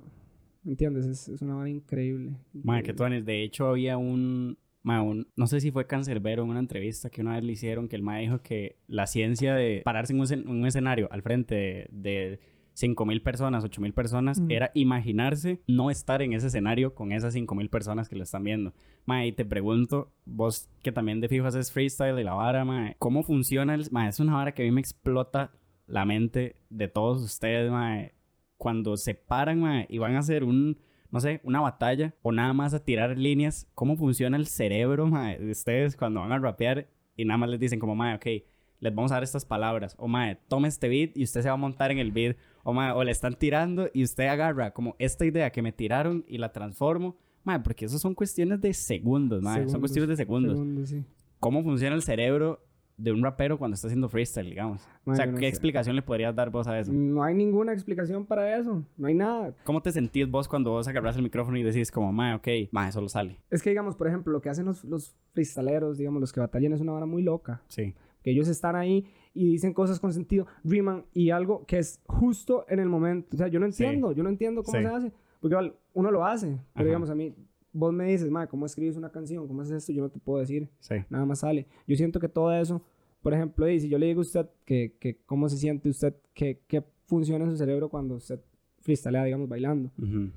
[0.62, 1.06] ¿me entiendes?
[1.06, 2.36] Es, es una vara increíble.
[2.52, 3.24] ma, que tuanis.
[3.24, 7.22] De hecho, había un, ma, un- no sé si fue Cancerbero en una entrevista que
[7.22, 10.26] una vez le hicieron, que el ma dijo que la ciencia de pararse en un,
[10.26, 12.40] escen- un escenario al frente de, de
[12.74, 14.46] 5.000 personas, 8.000 personas, Ujú.
[14.50, 18.72] era imaginarse no estar en ese escenario con esas 5.000 personas que lo están viendo.
[19.04, 22.94] Ma, y te pregunto, vos que también de fijo haces freestyle y la vara, ma,
[22.98, 23.74] ¿cómo funciona?
[23.74, 25.52] El, ma, es una vara que a mí me explota
[25.86, 27.98] la mente de todos ustedes, ma,
[28.56, 30.78] cuando se paran, ma, y van a hacer un,
[31.10, 35.34] no sé, una batalla o nada más a tirar líneas, ¿cómo funciona el cerebro, ma,
[35.34, 38.26] de ustedes cuando van a rapear y nada más les dicen como, ma, ok,
[38.80, 41.54] les vamos a dar estas palabras, o ma, tome este beat y usted se va
[41.54, 44.96] a montar en el beat, o ma, o le están tirando y usted agarra como
[44.98, 49.42] esta idea que me tiraron y la transformo, ma, porque eso son cuestiones de segundos,
[49.42, 50.52] ma, son Segundos, cuestiones de segundos.
[50.52, 51.04] Segundos, sí.
[51.40, 52.60] ¿Cómo funciona el cerebro
[52.98, 54.86] de un rapero cuando está haciendo freestyle, digamos?
[55.04, 55.48] O sea, no ¿qué sé.
[55.48, 56.92] explicación le podrías dar vos a eso?
[56.92, 59.56] No hay ninguna explicación para eso, no hay nada.
[59.64, 62.88] ¿Cómo te sentís vos cuando vos agarras el micrófono y decís como, ma, ok, ma,
[62.88, 63.38] eso lo sale?
[63.50, 66.74] Es que, digamos, por ejemplo, lo que hacen los, los freestaleros, digamos, los que batallan
[66.74, 67.62] es una vara muy loca.
[67.66, 67.94] Sí.
[68.22, 72.64] que ellos están ahí y dicen cosas con sentido, riman y algo que es justo
[72.68, 73.28] en el momento.
[73.34, 73.84] O sea, yo no Sí.
[73.84, 74.84] entiendo, yo no entiendo cómo Sí.
[74.84, 76.84] se hace, porque igual, uno lo hace, pero Ajá.
[76.84, 77.34] digamos a mí,
[77.72, 79.48] vos me dices, ma, ¿cómo escribes una canción?
[79.48, 79.92] ¿Cómo haces esto?
[79.92, 80.96] Yo no te puedo decir, Sí.
[81.08, 81.66] nada más sale.
[81.86, 82.82] Yo siento que todo eso,
[83.22, 86.14] por ejemplo, y si yo le digo a usted que, que cómo se siente usted,
[86.34, 88.40] que, que funciona en su cerebro cuando usted
[88.80, 89.90] freestalea, digamos, bailando.
[89.98, 90.30] Ujú.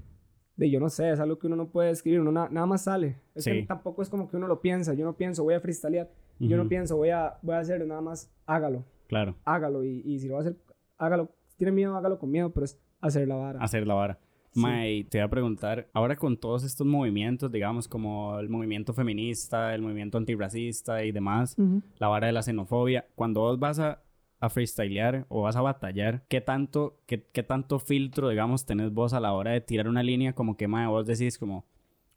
[0.55, 2.84] De yo no sé, es algo que uno no puede escribir, uno na- nada más
[2.84, 3.17] sale.
[3.34, 3.65] Es que Sí.
[3.67, 6.67] tampoco es como que uno lo piensa, yo no pienso, voy a freestalear, yo no
[6.67, 9.83] pienso, voy a, voy a hacerlo, nada más hágalo, Claro, hágalo.
[9.83, 10.55] Y, y si lo va a hacer,
[10.97, 11.29] hágalo.
[11.47, 13.59] Si tiene miedo, hágalo con miedo, pero es hacer la vara.
[13.63, 14.19] hacer la vara.
[14.51, 14.59] Sí.
[14.61, 18.93] Ma, y te voy a preguntar, ahora con todos estos movimientos, digamos, como el movimiento
[18.93, 21.81] feminista, el movimiento antirracista y demás, Ujú.
[21.97, 24.01] la vara de la xenofobia, cuando vos vas a
[24.41, 29.13] a freestylear o vas a batallar, ¿qué tanto, qué, qué tanto filtro, digamos, tenés vos
[29.13, 31.65] a la hora de tirar una línea como que, mae, vos decís como...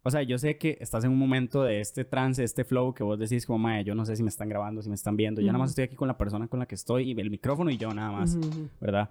[0.03, 3.03] O sea, yo sé que estás en un momento de este trance, este flow, que
[3.03, 5.41] vos decís como, mae, yo no sé si me están grabando, si me están viendo.
[5.41, 7.69] Yo nada más estoy aquí con la persona con la que estoy y el micrófono
[7.69, 8.67] y yo nada más, Ujú, ujú.
[8.79, 9.09] ¿verdad?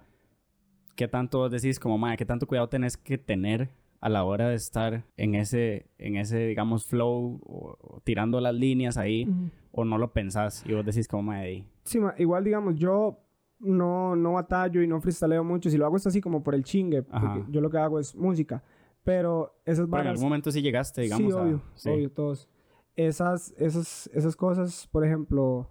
[0.95, 3.69] ¿Qué tanto vos decís como, mae, qué tanto cuidado tenés que tener
[4.01, 8.55] a la hora de estar en ese, en ese digamos, flow o, o tirando las
[8.55, 9.49] líneas ahí Ujú.
[9.71, 13.19] o no lo pensás y vos decís como, mae, Sí, ma, igual digamos, yo
[13.59, 15.69] no, no batallo y no freestyleo mucho.
[15.69, 18.15] Si lo hago es así como por el chingue, porque yo lo que hago es
[18.15, 18.63] música.
[19.09, 21.89] Pero esas pero en algún momento sí llegaste, digamos, sí, a- obvio, sí.
[21.89, 22.47] obvio, todos.
[22.95, 25.67] Esas, esas, esas cosas, por ejemplo,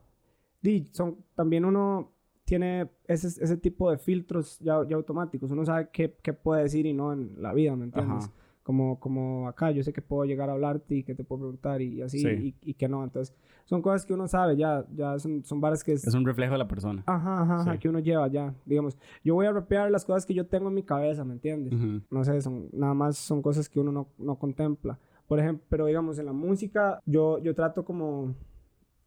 [0.91, 2.11] son, también uno
[2.45, 5.53] tiene ese, ese tipo de filtros ya, ya automáticos.
[5.53, 8.25] Uno sabe qué, qué puede decir y no en la vida, ¿me entiendes?
[8.25, 8.33] Ajá.
[8.69, 11.81] Como, como acá, yo sé que puedo llegar a hablarte y que te puedo preguntar
[11.81, 12.29] y, así, Sí.
[12.63, 13.03] y, y que no.
[13.03, 15.95] Entonces, son cosas que uno sabe ya, ya son, son varas que...
[15.95, 17.03] Es un reflejo de la persona.
[17.07, 17.79] Ajá, ajá, ajá, Sí.
[17.79, 18.99] que uno lleva ya, digamos.
[19.25, 21.73] Yo voy a rapear las cosas que yo tengo en mi cabeza, ¿me entiendes?
[21.73, 22.03] Ujú.
[22.11, 24.99] no sé, son, nada más son cosas que uno no, no contempla.
[25.27, 28.35] Por ejemplo, pero digamos, en la música, yo, yo trato como,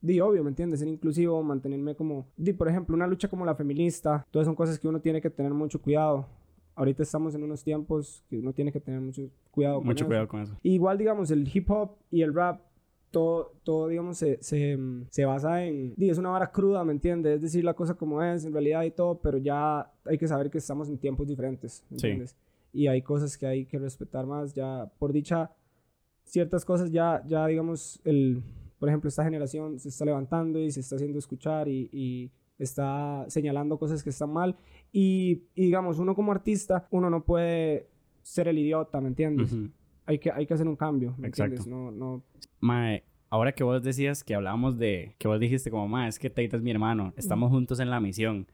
[0.01, 0.79] di, obvio, ¿me entiendes?
[0.79, 4.79] Ser inclusivo, mantenerme como, di, por ejemplo, una lucha como la feminista, todas son cosas
[4.79, 6.25] que uno tiene que tener mucho cuidado.
[6.81, 10.07] Ahorita estamos en unos tiempos que uno tiene que tener mucho cuidado con Mucho eso.
[10.07, 10.57] cuidado con eso.
[10.63, 12.59] Igual, digamos, el hip hop y el rap,
[13.11, 14.79] todo, todo digamos, se, se,
[15.11, 15.93] se basa en...
[15.99, 17.35] es una vara cruda, ¿me entiendes?
[17.35, 20.49] Es decir la cosa como es, en realidad y todo, pero ya hay que saber
[20.49, 22.07] que estamos en tiempos diferentes, ¿me Sí.
[22.07, 22.35] entiendes?
[22.73, 24.53] Y hay cosas que hay que respetar más.
[24.55, 25.51] Ya, por dicha,
[26.23, 28.41] ciertas cosas ya, ya digamos, el...
[28.79, 32.31] Por ejemplo, esta generación se está levantando y se está haciendo escuchar y, y
[32.63, 34.55] está señalando cosas que están mal.
[34.91, 37.87] Y, y, digamos, uno como artista, uno no puede
[38.21, 39.51] ser el idiota, ¿me entiendes?
[39.53, 39.69] Ujú.
[40.05, 41.55] hay que, hay que hacer un cambio, ¿me Exacto.
[41.55, 41.67] entiendes?
[41.67, 42.23] No, no...
[42.59, 46.29] Mae, ahora que vos decías que hablábamos de, que vos dijiste como, mae, es que
[46.29, 48.47] Teita es mi hermano, estamos juntos en la misión.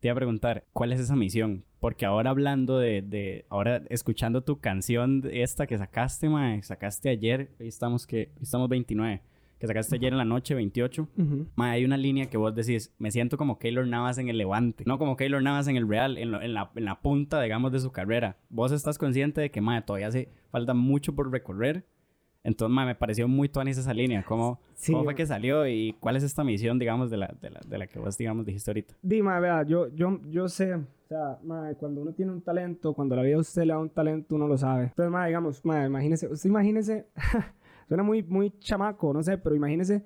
[0.00, 1.64] Te iba a preguntar, ¿cuál es esa misión?
[1.80, 7.50] Porque ahora hablando de, de ahora escuchando tu canción esta que sacaste, mae, sacaste ayer,
[7.58, 9.22] hoy estamos que, hoy estamos 29,
[9.64, 11.08] que sacaste ayer en la noche, 28.
[11.16, 11.46] Ujú.
[11.56, 14.84] Mae, hay una línea que vos decís, me siento como Keylor Navas en el Levante,
[14.86, 17.72] no como Keylor Navas en el Real, en, lo- en la, en la punta, digamos,
[17.72, 18.36] de su carrera.
[18.50, 21.84] Vos estás consciente de que, mae, todavía hace falta mucho por recorrer.
[22.42, 24.22] Entonces, mae, me pareció muy tuanis esa línea.
[24.22, 25.16] ¿Cómo, Sí, ¿Cómo fue ma.
[25.16, 27.98] que salió y cuál es esta misión, digamos, de la, de la, de la que
[27.98, 28.94] vos, digamos, dijiste ahorita?
[29.00, 33.16] Dime, vea, yo, yo, yo sé, o sea, mae, cuando uno tiene un talento, cuando
[33.16, 34.84] la vida a usted le da un talento, uno lo sabe.
[34.88, 37.06] Entonces, mae, digamos, mae, imagínese, usted imagínese,
[37.88, 40.04] suena muy, muy chamaco, no sé, pero imagínese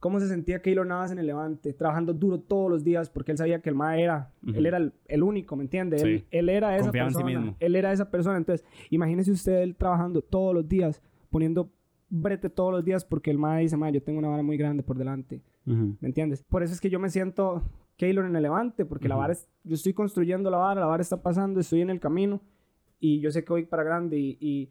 [0.00, 3.38] cómo se sentía Keylor Navas en el Levante, trabajando duro todos los días, porque él
[3.38, 4.56] sabía que el mae era, Ujú.
[4.56, 5.96] él era el, el único, ¿me entiende?
[5.96, 6.24] Él, Sí.
[6.30, 7.40] él era esa Confiaba en sí persona.
[7.40, 7.56] mismo.
[7.58, 8.36] Él era esa persona.
[8.38, 11.70] Entonces, imagínese usted él trabajando todos los días, poniendo
[12.10, 14.82] brete todos los días, porque el mae dice, mae, yo tengo una vara muy grande
[14.84, 15.42] por delante.
[15.66, 15.96] Ujú.
[16.00, 16.42] ¿Me entiendes?
[16.44, 17.64] Por eso es que yo me siento
[17.96, 19.20] Keylor en el Levante, porque la Ujú.
[19.22, 22.40] vara es, yo estoy construyendo la vara, la vara está pasando, estoy en el camino
[23.00, 24.70] y yo sé que voy para grande y, y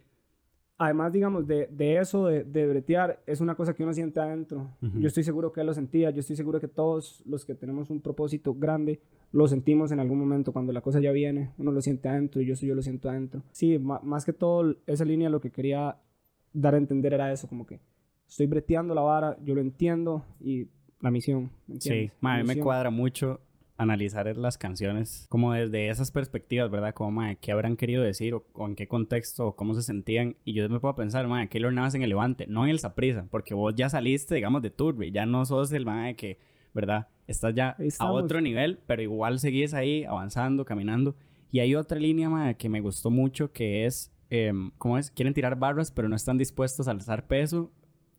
[0.77, 4.69] además, digamos, de, de eso, de, de bretear, es una cosa que uno siente adentro.
[4.81, 7.89] Yo estoy seguro que él lo sentía, yo estoy seguro que todos los que tenemos
[7.89, 8.99] un propósito grande
[9.31, 12.45] lo sentimos en algún momento cuando la cosa ya viene, uno lo siente adentro y
[12.45, 13.41] yo, yo lo siento adentro.
[13.51, 15.97] Sí, más que todo, esa línea lo que quería
[16.53, 17.79] dar a entender era eso, como que
[18.27, 20.67] estoy breteando la vara, yo lo entiendo y
[21.01, 21.51] la misión.
[21.67, 22.11] ¿me Sí, entiendes?
[22.21, 23.39] La mí me cuadra mucho
[23.77, 26.93] analizar las canciones como desde esas perspectivas, ¿verdad?
[26.93, 30.35] Como, mae, qué habrán querido decir o, o en qué contexto o cómo se sentían.
[30.43, 33.27] Y yo me puedo pensar, mae, Keylor Navas en el Levante, no en el Saprisa,
[33.29, 36.39] porque vos ya saliste, digamos, de Turbi, ya no sos el mae que,
[36.73, 37.07] ¿verdad?
[37.27, 41.15] Estás ya a otro nivel, pero igual seguís ahí avanzando, caminando.
[41.51, 45.11] Y hay otra línea, mae, que me gustó mucho que es, em, ¿cómo es?
[45.11, 47.71] Quieren tirar barras, pero no están dispuestos a alzar peso.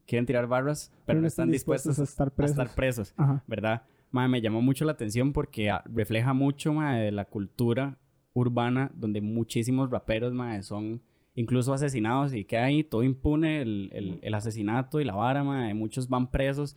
[0.06, 2.58] Quieren tirar barras, pero, no están dispuestos a estar a presos.
[2.58, 3.14] estar presos.
[3.46, 3.82] ¿verdad?
[4.10, 7.98] Mae, me llamó mucho la atención porque ah, refleja mucho mae, de la cultura
[8.32, 11.00] urbana donde muchísimos raperos mae, son
[11.34, 15.74] incluso asesinados y que ahí todo impune el, el- el asesinato y la vara, mae,
[15.74, 16.76] muchos van presos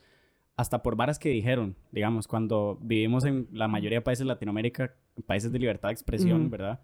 [0.58, 4.94] hasta por varas que dijeron, digamos, cuando vivimos en la mayoría de países de Latinoamérica,
[5.26, 6.50] países de libertad de expresión, Ujú.
[6.52, 6.80] ¿verdad?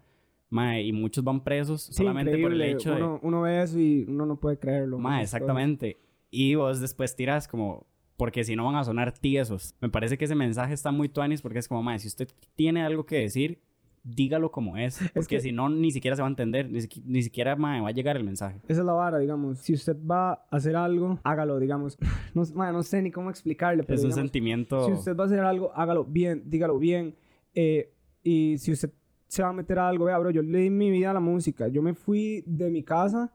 [0.50, 2.70] Mae, y muchos van presos Sí, solamente por el increíble.
[2.72, 3.02] hecho de...
[3.02, 4.98] uno, uno ve eso y uno no puede creerlo.
[4.98, 5.40] Ma, esas cosas.
[5.42, 5.98] exactamente.
[6.30, 7.86] Y vos después tiras como,
[8.18, 9.74] porque si no van a sonar tiesos.
[9.80, 12.82] Me parece que ese mensaje está muy tuanis porque es como, ma, si usted tiene
[12.82, 13.62] algo que decir,
[14.04, 14.98] dígalo como es.
[15.14, 17.80] Porque que- si no, ni siquiera se va a entender, ni, siqui- ni siquiera ma,
[17.80, 18.60] va a llegar el mensaje.
[18.68, 19.58] Esa es la vara, digamos.
[19.60, 21.96] Si usted va a hacer algo, hágalo, digamos.
[22.34, 24.86] No, no sé ni cómo explicarle, pero es un digamos, sentimiento...
[24.86, 27.14] si usted va a hacer algo, hágalo bien, dígalo bien.
[27.54, 28.90] Eh, y si usted
[29.28, 31.20] se va a meter a algo, vea, bro, yo le di mi vida a la
[31.20, 31.68] música.
[31.68, 33.32] Yo me fui de mi casa,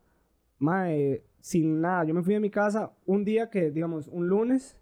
[0.59, 2.05] mae, sin nada.
[2.05, 4.77] Yo me fui de mi casa un día que, digamos, un lunes,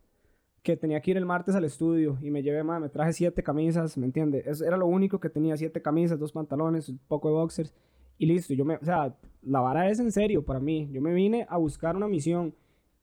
[0.61, 3.41] que tenía que ir el martes al estudio y me llevé, madre, me traje siete
[3.41, 4.45] camisas, ¿me entiendes?
[4.45, 7.73] Eso era lo único que tenía, siete camisas, dos pantalones, un poco de boxers
[8.19, 8.53] y listo.
[8.53, 10.87] Yo me, o sea, la vara es en serio para mí.
[10.91, 12.53] Yo me vine a buscar una misión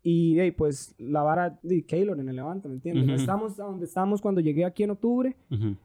[0.05, 3.23] y hey, pues la vara de Keylor en el Levante, ¿me entiendes?
[3.23, 5.35] Estamos donde estamos cuando llegué aquí en octubre,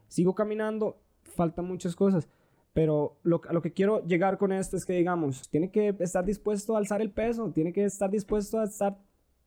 [0.08, 2.30] sigo caminando, faltan muchas cosas.
[2.74, 6.26] Pero lo, a lo que quiero llegar con esto es que, digamos, tiene que estar
[6.26, 8.98] dispuesto a alzar el peso, tiene que estar dispuesto a estar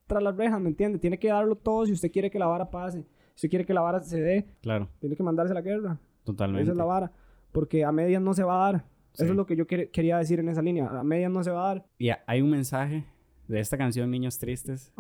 [0.06, 0.98] tras las rejas, ¿me entiende?
[0.98, 3.02] Tiene que darlo todo si usted quiere que la vara pase.
[3.34, 4.88] Si usted quiere que la vara se dé, claro.
[5.00, 5.98] tiene que mandarse a la guerra.
[6.24, 6.62] Totalmente.
[6.62, 7.12] Esa es la vara.
[7.52, 8.84] Porque a medias no se va a dar.
[9.14, 10.88] Eso es lo que yo quería decir en esa línea.
[10.88, 11.86] A medias no se va a dar.
[11.98, 13.04] Y hay un mensaje
[13.48, 14.92] de esta canción Niños Tristes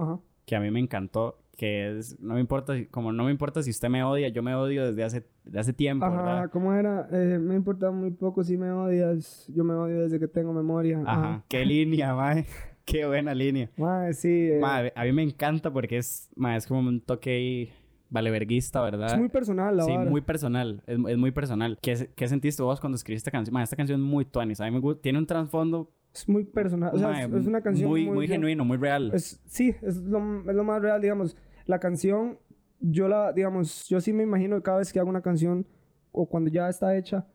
[0.46, 1.38] que a mí me encantó.
[1.56, 4.54] Que es, no me importa, como no me importa si usted me odia, yo me
[4.54, 7.08] odio desde hace, desde hace tiempo, Ajá, ¿cómo era?
[7.10, 11.02] Eh, me importa muy poco si me odias, yo me odio desde que tengo memoria.
[11.06, 12.44] Ajá, qué línea, mae.
[12.86, 13.68] Qué buena línea.
[13.76, 14.48] Mae, sí.
[14.48, 14.60] Eh.
[14.62, 17.72] a mí me encanta porque es, mae, es como un toque
[18.10, 19.12] valeverguista, ¿verdad?
[19.12, 20.82] Es muy personal, la Sí, muy personal.
[20.86, 21.78] Es, es, muy personal.
[21.82, 23.54] ¿Qué, ¿Qué, sentiste vos cuando escribiste esta canción?
[23.54, 24.60] Mae, esta canción es muy tuanis.
[24.60, 25.02] A mí me gusta.
[25.02, 25.92] Tiene un trasfondo...
[26.14, 26.92] Es muy personal.
[26.94, 28.06] O sea, es, una canción muy...
[28.06, 29.10] Muy, muy genuino, muy real.
[29.12, 31.36] Es, sí, es lo, es lo más real, digamos.
[31.66, 32.38] La canción,
[32.80, 35.66] yo la, digamos, yo sí me imagino cada vez que hago una canción
[36.12, 37.26] o cuando ya está hecha,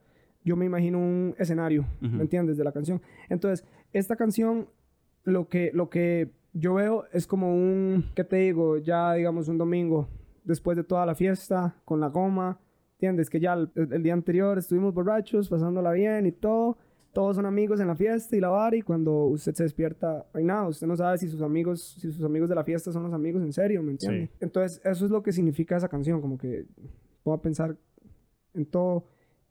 [0.43, 2.57] yo me imagino un escenario, ¿me entiendes?
[2.57, 3.01] De la canción.
[3.29, 4.67] Entonces, esta canción
[5.23, 8.77] lo que, lo que yo veo es como un, ¿qué te digo?
[8.77, 10.09] Ya, digamos, un domingo,
[10.43, 12.59] después de toda la fiesta, con la goma,
[12.93, 13.29] ¿entiendes?
[13.29, 16.77] Que ya el, día anterior estuvimos borrachos, pasándola bien y todo.
[17.13, 20.43] Todos son amigos en la fiesta y la bar y cuando usted se despierta, hay
[20.43, 23.13] nada, usted no sabe si sus amigos, si sus amigos de la fiesta son los
[23.13, 24.29] amigos en serio, ¿me entiende?
[24.39, 26.65] Entonces, eso es lo que significa esa canción, como que
[27.23, 27.77] puedo pensar
[28.53, 29.05] en todo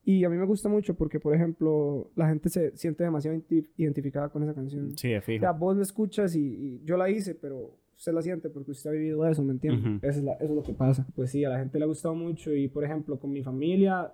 [0.04, 3.38] y a mí me gusta mucho porque, por ejemplo, la gente se siente demasiado
[3.76, 4.96] identificada con esa canción.
[4.96, 5.44] Sí, de fijo.
[5.44, 8.90] O sea, vos la escuchas y, yo la hice, pero usted la siente porque usted
[8.90, 9.98] ha vivido eso, ¿me entiende?
[10.02, 11.06] eso, es eso es lo que pasa.
[11.14, 14.12] Pues sí, a la gente le ha gustado mucho y, por ejemplo, con mi familia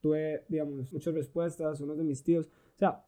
[0.00, 2.46] tuve, digamos, muchas respuestas, unos de mis tíos.
[2.46, 3.04] O sea,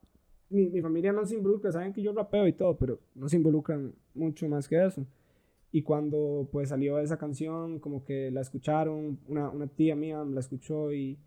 [0.49, 3.37] mi, mi familia no se involucra, saben que yo rapeo y todo, pero no se
[3.37, 5.07] involucran mucho más que eso.
[5.73, 10.41] Y cuando pues salió esa canción, como que la escucharon, una, una tía mía la
[10.41, 11.19] escuchó y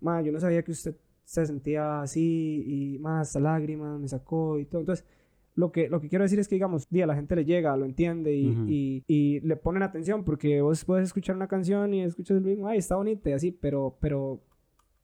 [0.00, 4.66] yo no sabía que usted se sentía así y más hasta lágrimas me sacó y
[4.66, 4.80] todo.
[4.80, 5.04] Entonces,
[5.54, 7.86] lo que, lo que quiero decir es que, digamos, día la gente le llega, lo
[7.86, 12.36] entiende y, y, y, le ponen atención porque vos puedes escuchar una canción y escuchas
[12.36, 14.40] el mismo, ay, está bonita y así, pero, pero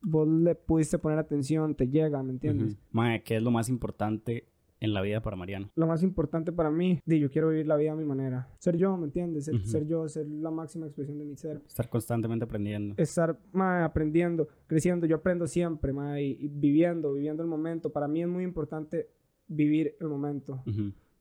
[0.03, 2.79] vos le pudiste poner atención, te llega, ¿me entiendes?
[2.93, 4.47] Uh ¿qué es lo más importante
[4.81, 5.71] en la vida para Mariano?
[5.75, 8.49] Lo más importante para mí, di, yo quiero vivir la vida a mi manera.
[8.59, 9.51] Ser yo, ¿me entiendes?
[9.65, 11.63] Ser, yo, ser la máxima expresión de mi ser.
[11.67, 12.95] Estar constantemente aprendiendo.
[12.97, 15.07] Estar ma, aprendiendo, creciendo.
[15.07, 17.91] Yo aprendo siempre, ma, y, viviendo, viviendo el momento.
[17.91, 19.11] Para mí es muy importante
[19.47, 20.63] vivir el momento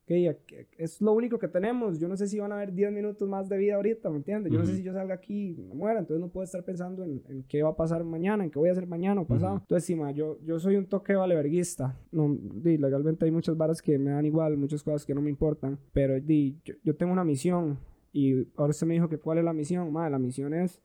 [0.10, 2.00] es lo único que tenemos.
[2.00, 4.52] Yo no sé si van a haber 10 minutos más de vida ahorita, ¿me entiendes?
[4.52, 7.04] Yo no sé si yo salga aquí y me muera, entonces no puedo estar pensando
[7.04, 9.58] en, en, qué va a pasar mañana, en qué voy a hacer mañana o pasado.
[9.62, 11.96] Entonces, sí, yo, yo soy un toque valeverguista.
[12.12, 15.30] No, di, legalmente hay muchas varas que me dan igual, muchas cosas que no me
[15.30, 17.78] importan, pero di, yo, yo tengo una misión
[18.12, 19.92] y ahora usted me dijo que cuál es la misión.
[19.92, 20.82] Ma, la misión es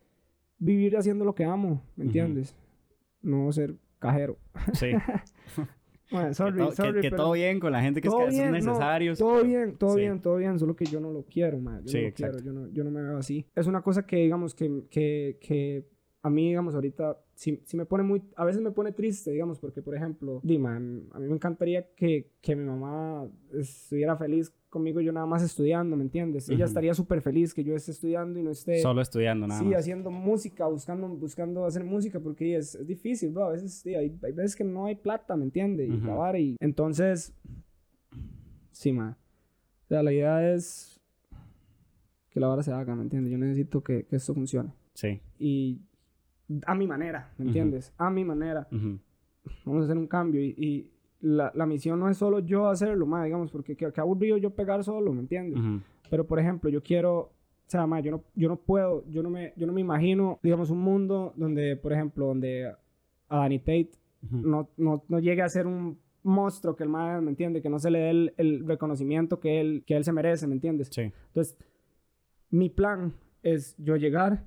[0.59, 2.57] vivir haciendo lo que amo, ¿me entiendes?
[3.23, 4.39] No ser cajero.
[4.75, 4.91] Sí.
[6.11, 9.19] Sorry, que, sorry, que, todo bien con la gente que es que bien, necesarios.
[9.19, 11.83] todo bien, todo bien, todo bien, solo que yo no lo quiero, man.
[11.85, 13.47] Yo sí, no lo quiero, yo no, yo no me veo así.
[13.55, 15.89] Es una cosa que, digamos, que, que, que
[16.23, 18.23] a mí, digamos, ahorita sí, sí, me pone muy...
[18.37, 22.31] A veces me pone triste, digamos, porque, por ejemplo, Dima, a mí me encantaría que,
[22.41, 26.49] que mi mamá estuviera feliz conmigo yo nada más estudiando, ¿me entiendes?
[26.51, 28.83] Ella estaría súper feliz que yo esté estudiando y no esté...
[28.83, 33.45] Solo estudiando, nada sí, haciendo música, buscando, buscando hacer música, porque es, es difícil, bro.
[33.45, 35.89] A veces, sí, hay, hay, veces que no hay plata, ¿me entiendes?
[35.89, 36.57] Y grabar y...
[36.59, 37.33] Entonces...
[38.73, 39.17] Sí, ma.
[39.85, 41.01] O sea, la idea es
[42.31, 43.31] que la vara se haga, ¿me entiendes?
[43.31, 44.73] Yo necesito que, que esto funcione.
[44.95, 45.21] Sí.
[45.39, 45.81] Y
[46.67, 47.93] a mi manera, ¿me entiendes?
[47.97, 48.67] A mi manera.
[49.65, 50.94] Vamos a hacer un cambio y, y
[51.25, 54.85] la, la, misión no es solo yo hacerlo, más digamos, porque qué, aburrido yo pegar
[54.85, 55.59] solo, ¿me entiendes?
[56.11, 57.31] Pero, por ejemplo, yo quiero, o
[57.67, 60.69] sea, más yo no, yo no puedo, yo no, me, yo no me imagino, digamos,
[60.69, 62.67] un mundo donde, por ejemplo, donde
[63.29, 63.93] a Danny Tate
[64.31, 67.63] no, no, no llegue a ser un monstruo que el más, ¿me entiende?
[67.63, 70.55] Que no se le dé el, el, reconocimiento que él, que él se merece, ¿me
[70.55, 70.89] entiendes?
[70.91, 71.11] Sí.
[71.29, 71.57] Entonces,
[72.51, 74.45] mi plan es yo llegar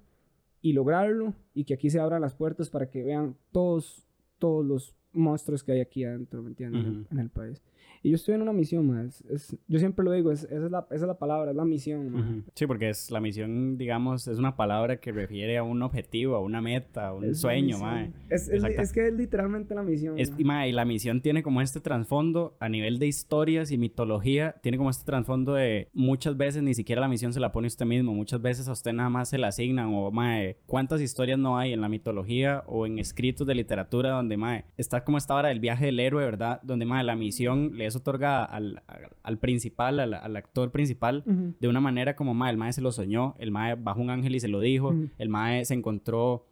[0.62, 4.97] y lograrlo y que aquí se abran las puertas para que vean todos, todos los
[5.18, 6.82] monstruos que hay aquí adentro, ¿me entiendes?
[6.82, 7.08] En el- Ujú.
[7.12, 7.62] en el país.
[8.04, 9.24] Y yo estoy en una misión, más.
[9.68, 12.12] yo siempre lo digo, es, esa, es la, esa es la palabra, es la misión,
[12.12, 12.20] ma.
[12.20, 12.44] Ujú.
[12.54, 16.40] Sí, porque es la misión, digamos, es una palabra que refiere a un objetivo, a
[16.40, 18.12] una meta, a un Es sueño, mae.
[18.30, 20.20] Es, es, es que es literalmente la misión.
[20.20, 23.78] Es, y, mae, y la misión tiene como este trasfondo a nivel de historias y
[23.80, 27.68] mitología, tiene como este trasfondo de muchas veces ni siquiera la misión se la pone
[27.68, 31.40] usted mismo, muchas veces a usted nada más se la asignan o mae, cuántas historias
[31.40, 35.34] no hay en la mitología o en escritos de literatura donde mae, está como esta
[35.36, 36.60] hora del viaje del héroe, ¿verdad?
[36.64, 41.24] Donde mae, la misión le es otorgada al, al, al principal, al, al actor principal
[41.26, 41.54] Ujú.
[41.58, 44.36] de una manera como, mae, el mae se lo soñó, el mae bajó un ángel
[44.36, 45.10] y se lo dijo, Ujú.
[45.18, 46.46] el mae se encontró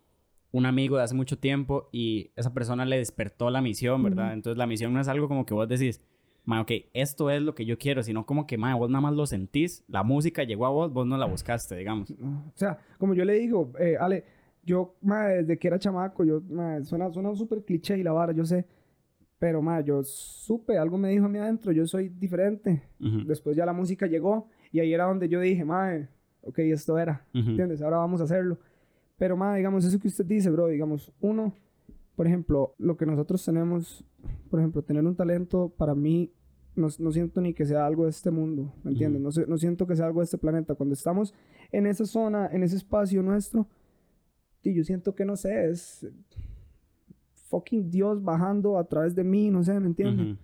[0.54, 4.28] un amigo de hace mucho tiempo y esa persona le despertó la misión, ¿verdad?
[4.28, 4.34] Ujú.
[4.36, 6.02] Entonces la misión no es algo como que vos decís,
[6.46, 9.14] mae, ok, esto es lo que yo quiero, sino como que, mae, vos nada más
[9.16, 12.10] lo sentís, la música llegó a vos, vos no la buscaste, digamos.
[12.12, 14.24] O sea, como yo le digo, eh, Ale,
[14.66, 18.34] yo, ma, desde que era chamaco, yo, ma, suena, suena súper cliché y la vara,
[18.34, 18.66] yo sé.
[19.38, 22.84] Pero, ma, yo supe, algo me dijo a mí adentro, yo soy diferente.
[23.28, 25.92] Después ya la música llegó y ahí era donde yo dije, ma,
[26.42, 27.82] ok, esto era, ujú, ¿entiendes?
[27.82, 28.58] Ahora vamos a hacerlo.
[29.18, 31.54] Pero, ma, digamos, eso que usted dice, bro, digamos, uno,
[32.16, 34.04] por ejemplo, lo que nosotros tenemos,
[34.50, 36.32] por ejemplo, tener un talento, para mí,
[36.76, 39.22] no, no siento ni que sea algo de este mundo, ¿me entiendes?
[39.22, 40.76] No, sé- no siento que sea algo de este planeta.
[40.76, 41.34] Cuando estamos
[41.72, 43.68] en esa zona, en ese espacio nuestro,
[44.70, 46.06] y yo siento que, no sé, es
[47.50, 50.28] fucking Dios bajando a través de mí, no sé, ¿me entiendes?
[50.28, 50.38] ujú.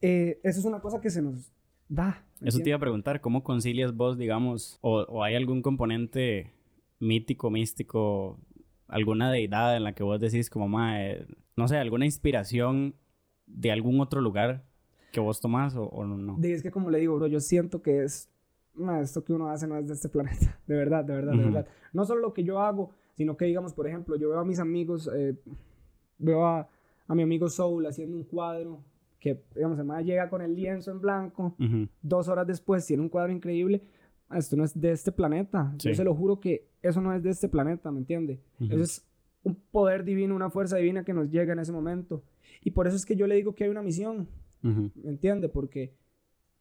[0.00, 1.50] Eh, eso es una cosa que se nos
[1.88, 2.24] da.
[2.40, 6.50] ¿me Eso te iba a preguntar, ¿cómo concilias vos, digamos, o, o hay algún componente
[6.98, 8.38] mítico, místico,
[8.88, 12.94] alguna deidad en la que vos decís como, mae, no sé, alguna inspiración
[13.46, 14.64] de algún otro lugar
[15.12, 16.36] que vos tomás o, o no?
[16.38, 18.28] De- es que como le digo, bro, yo siento que es...
[18.74, 20.58] ma, esto que uno hace no es de este planeta.
[20.66, 21.46] De verdad, de verdad, de Ujú.
[21.46, 21.66] verdad.
[21.92, 24.58] No solo lo que yo hago, sino que, digamos, por ejemplo, yo veo a mis
[24.58, 25.36] amigos, eh,
[26.18, 26.68] veo a,
[27.06, 28.82] a mi amigo Soul haciendo un cuadro
[29.20, 33.08] que, digamos, el llega con el lienzo en blanco, Ujú, dos horas después tiene un
[33.08, 33.82] cuadro increíble.
[34.28, 35.72] Ah, Esto no es de este planeta.
[35.78, 35.94] Yo Sí.
[35.94, 38.40] se lo juro que eso no es de este planeta, ¿me entiende?
[38.60, 38.72] ujú.
[38.72, 39.06] Eso es
[39.44, 42.22] un poder divino, una fuerza divina que nos llega en ese momento.
[42.62, 44.26] Y por eso es que yo le digo que hay una misión,
[44.64, 45.48] Ujú, ¿me entiende?
[45.48, 45.92] Porque,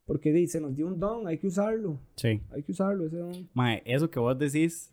[0.05, 2.41] porque se nos dio un don, hay que usarlo, Sí.
[2.51, 3.49] hay que usarlo ese don.
[3.53, 4.91] Mae, eso que vos decís,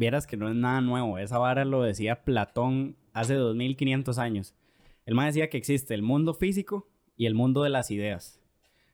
[0.00, 1.18] vieras que no es nada nuevo.
[1.18, 4.56] Esa vara lo decía Platón hace 2500 años.
[5.06, 8.40] El mae decía que existe el mundo físico y el mundo de las ideas.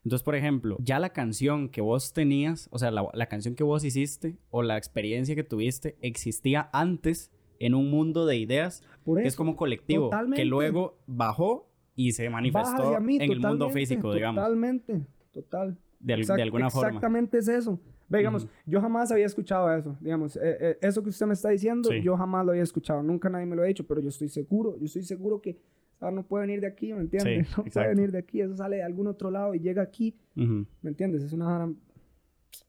[0.05, 3.65] Entonces, por ejemplo, ya la canción que vos tenías, o sea, la, la canción que
[3.65, 9.19] vos hiciste o la experiencia que tuviste existía antes en un mundo de ideas Por
[9.19, 13.71] que eso, es como colectivo, que luego bajó y se manifestó mí, en el mundo
[13.71, 15.79] físico, digamos, Totalmente, total.
[16.07, 16.89] De, al- Exact- de alguna forma.
[16.89, 17.79] Exactamente es eso.
[18.09, 18.53] Ve, digamos, Ujú.
[18.67, 19.97] yo jamás había escuchado eso.
[20.01, 22.01] Digamos, eh, eh, eso que usted me está diciendo, Sí.
[22.03, 23.03] yo jamás lo había escuchado.
[23.03, 25.59] Nunca nadie me lo ha dicho, pero yo estoy seguro, yo estoy seguro que
[26.01, 27.47] ah, no puede venir de aquí, ¿me entiendes?
[27.49, 27.89] Sí, no puede exacto.
[27.97, 30.67] venir de aquí, eso sale de algún otro lado y llega aquí, Ujú.
[30.83, 31.23] ¿me entiendes?
[31.25, 31.73] Es una...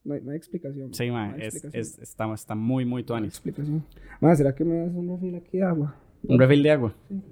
[0.04, 0.92] No hay, no hay explicación.
[0.92, 1.80] Sí, no mae, hay es, explicación.
[1.80, 3.28] es- está, está muy, muy No tuanis.
[3.30, 3.84] explicación.
[4.20, 5.94] Mae, ¿será que me das un refil aquí de agua?
[6.24, 6.94] ¿Un refill de agua?
[7.08, 7.22] Sí.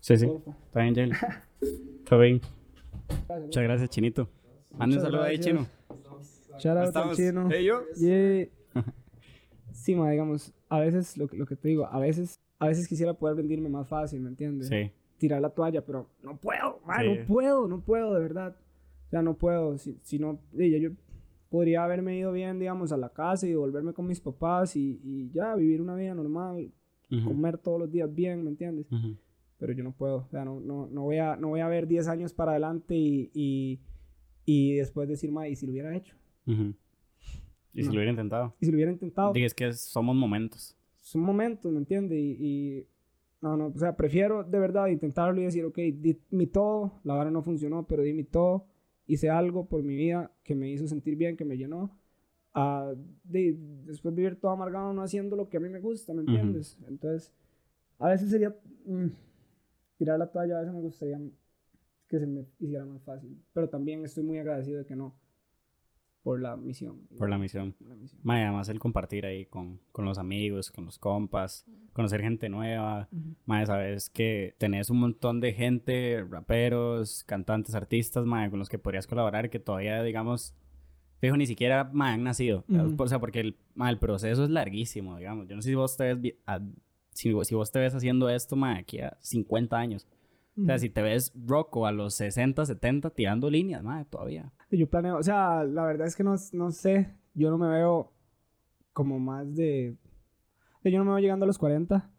[0.00, 0.26] Sí, sí.
[0.66, 1.12] Está bien.
[2.02, 2.40] Está bien.
[3.42, 4.28] Muchas gracias, Chinito.
[4.78, 5.38] Mande un saludo ahí.
[5.38, 5.66] Chino.
[6.58, 7.48] Shout out al chino.
[7.50, 7.82] Hey, yo.
[7.96, 8.48] Yeah.
[9.72, 12.86] Sí, ma, digamos, a veces, lo, que- lo que te digo, a veces, a veces
[12.86, 14.68] quisiera poder rendirme más fácil, ¿me entiendes?
[14.68, 14.92] Sí.
[15.18, 17.08] Tirar la toalla, pero no puedo, ma, Sí.
[17.08, 18.54] no puedo, no puedo, de verdad.
[19.06, 20.90] O sea, no puedo, si, si no, y ya yo
[21.50, 25.30] podría haberme ido bien, digamos, a la casa y volverme con mis papás y, y
[25.32, 26.70] ya, vivir una vida normal,
[27.10, 28.86] Ujú, comer todos los días bien, ¿me entiendes?
[28.90, 29.16] ujú.
[29.58, 31.86] Pero yo no puedo, o sea, no, no, no, voy, a, no voy a ver
[31.86, 33.80] 10 años para adelante y, y,
[34.44, 36.16] y después decir, ma, ¿y si lo hubiera hecho?
[36.46, 36.74] Ujú.
[37.74, 37.92] Y si No.
[37.94, 38.54] lo hubiera intentado.
[38.60, 39.32] ¿Y si lo hubiera intentado?
[39.32, 40.76] Diga, es que somos momentos.
[40.96, 42.18] son momentos, ¿me entiendes?
[42.18, 42.36] Y,
[42.78, 42.86] y-
[43.40, 47.14] no, no, o sea, prefiero de verdad intentarlo y decir, ok, di mi todo, la
[47.14, 48.66] vara no funcionó, pero di mi todo,
[49.08, 51.98] hice algo por mi vida que me hizo sentir bien, que me llenó,
[52.54, 52.92] a
[53.24, 56.78] de, después vivir todo amargado no haciendo lo que a mí me gusta, ¿me entiendes?
[56.86, 57.32] Entonces,
[57.98, 58.54] a veces sería
[58.86, 59.06] mm,
[59.98, 61.20] tirar la toalla, a veces me gustaría
[62.12, 65.14] que se me hiciera más fácil, pero también estoy muy agradecido de que no,
[66.22, 67.00] por la misión.
[67.18, 67.72] Por la misión.
[67.72, 68.20] por la misión.
[68.22, 73.08] Mae, además el compartir ahí con, con los amigos, con los compas, conocer gente nueva.
[73.10, 73.34] Ujú.
[73.46, 78.78] Mae, sabes que tenés un montón de gente, raperos, cantantes, artistas, mae, con los que
[78.78, 80.54] podrías colaborar que todavía, digamos,
[81.18, 82.64] fijo, ni siquiera mae, han nacido.
[82.68, 83.02] Ujú.
[83.02, 85.48] O sea, porque el, mae, el proceso es larguísimo, digamos.
[85.48, 86.60] Yo no sé si vos te ves, a-
[87.10, 90.06] si, si vos te ves haciendo esto, mae, aquí a 50 años.
[90.60, 94.52] O sea, si te ves Rocco a los 60, 70 tirando líneas, mae, todavía.
[94.68, 97.68] Sí, Yo planeo, o sea, la verdad es que no, no sé, yo no me
[97.68, 98.12] veo
[98.92, 99.96] como más de...
[100.84, 102.10] Yo no me veo llegando a los 40,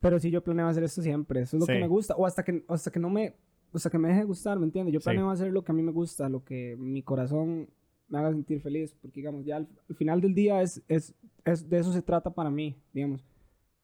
[0.00, 1.40] Pero sí, yo planeo hacer esto siempre.
[1.42, 1.80] Eso es lo que Sí.
[1.80, 2.14] me gusta.
[2.16, 3.34] O hasta que, hasta que no me...
[3.72, 4.94] O sea, que me deje gustar, ¿me entiendes?
[4.94, 5.04] Yo Sí.
[5.04, 7.68] planeo hacer lo que a mí me gusta, lo que mi corazón
[8.08, 8.94] me haga sentir feliz.
[9.02, 11.14] Porque, digamos, ya al, al final del día es, es,
[11.44, 11.68] es...
[11.68, 13.24] De eso se trata para mí, digamos.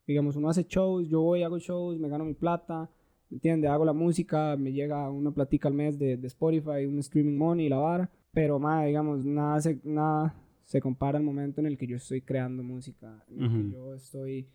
[0.06, 2.88] Digamos, uno hace shows, yo voy, hago shows, me gano mi plata, ¿me
[3.34, 3.70] entiendes?
[3.70, 7.66] Hago la música, me llega una platica al mes de, de Spotify, un streaming money
[7.66, 8.10] y la vara.
[8.32, 12.20] Pero, más, digamos, nada se, nada se compara al momento en el que yo estoy
[12.22, 13.56] creando música, en el Ujú.
[13.62, 14.48] que yo estoy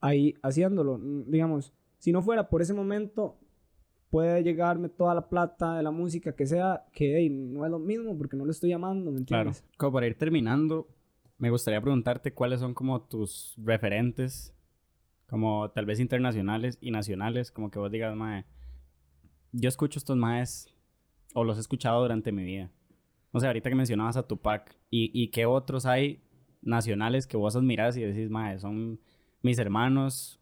[0.00, 0.98] ahí haciéndolo.
[0.98, 3.36] Mm, Digamos, si no fuera por ese momento,
[4.10, 7.78] puede llegarme toda la plata de la música que sea, que hey, no es lo
[7.78, 9.50] mismo porque no lo estoy llamando, ¿me Claro.
[9.50, 9.64] entiendes?
[9.76, 10.86] Como para ir terminando,
[11.38, 14.54] me gustaría preguntarte cuáles son como tus referentes,
[15.28, 18.44] como tal vez internacionales y nacionales, como que vos digas, mae,
[19.52, 20.68] yo escucho estos maes
[21.34, 22.70] o los he escuchado durante mi vida.
[23.32, 26.22] O sea, ahorita que mencionabas a Tupac, ¿y, y qué otros hay
[26.62, 29.00] nacionales que vos admirás y decís, mae, son
[29.42, 30.40] mis hermanos?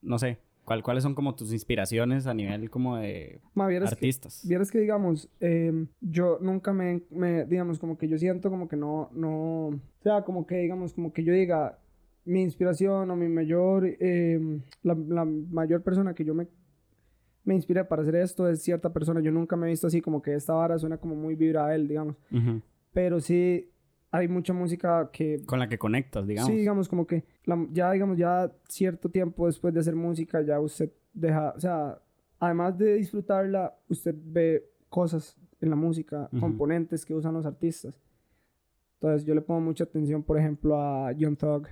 [0.00, 3.94] No sé, ¿cuál, ¿cuáles son como tus inspiraciones a nivel como de Ma, vieras que-
[3.94, 4.46] artistas?
[4.46, 8.76] Vieras que, digamos, em, yo nunca me, me, digamos, como que yo siento como que
[8.76, 11.78] no, no, o sea, como que, digamos, como que yo diga,
[12.24, 16.46] mi inspiración o mi mayor, em, la, la mayor persona que yo me,
[17.44, 19.20] me inspira para hacer esto es cierta persona.
[19.20, 21.74] Yo nunca me he visto así como que esta vara suena como muy vibra a
[21.74, 22.16] él, digamos.
[22.92, 23.68] Pero sí
[24.10, 26.50] hay mucha música que Con la que conectas, digamos.
[26.52, 30.60] Sí, digamos, como que la- ya, digamos, ya cierto tiempo después de hacer música, ya
[30.60, 31.98] usted deja, o sea,
[32.38, 37.98] además de disfrutarla, usted ve cosas en la música, componentes que usan los artistas.
[38.94, 41.66] Entonces, yo le pongo mucha atención, por ejemplo, a Young Thug,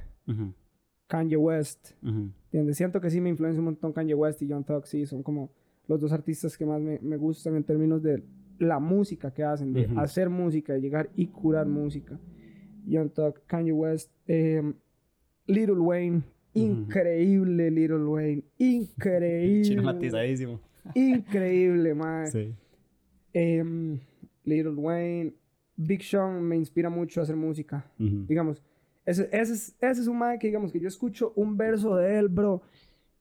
[1.07, 1.93] Kanye West.
[2.03, 2.77] ¿entiendes?
[2.77, 5.51] Siento que sí me influencia un montón Kanye West y Thug, sí, son como
[5.89, 8.23] los dos artistas que más me, me gustan en términos de
[8.59, 12.19] la música que hacen, de hacer música, de llegar y curar música.
[12.87, 14.63] Young Thug, Kanye West, eh,
[15.47, 16.23] Little Wayne,
[16.55, 20.61] increíble Little Wayne, Chino increíble, matizadísimo.
[20.95, 22.27] increíble, man.
[22.27, 22.55] Sí.
[23.33, 23.99] Em,
[24.45, 25.35] Little Wayne,
[25.77, 28.63] Big Sean me inspira mucho a hacer música digamos,
[29.11, 32.19] ese, ese, es, ese es un mae que, digamos, que yo escucho un verso de
[32.19, 32.63] él, bro,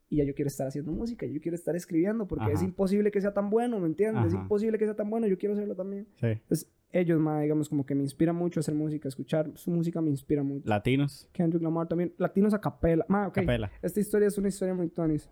[0.09, 3.21] y ya yo quiero estar haciendo música, yo quiero estar escribiendo, porque es imposible que
[3.21, 4.27] sea tan bueno, ¿me entiendes?
[4.27, 6.07] Es imposible que sea tan bueno, yo quiero hacerlo también.
[6.19, 6.27] Sí.
[6.27, 10.01] Entonces, ellos, mae, digamos, como que me inspiran mucho a hacer música, escuchar su música
[10.01, 10.67] me inspira mucho.
[10.67, 11.29] Latinos.
[11.31, 13.05] Kendrick Lamar también, latinos a capela.
[13.07, 13.71] Ma, ok, Capela.
[13.81, 15.29] esta historia es una historia muy tonis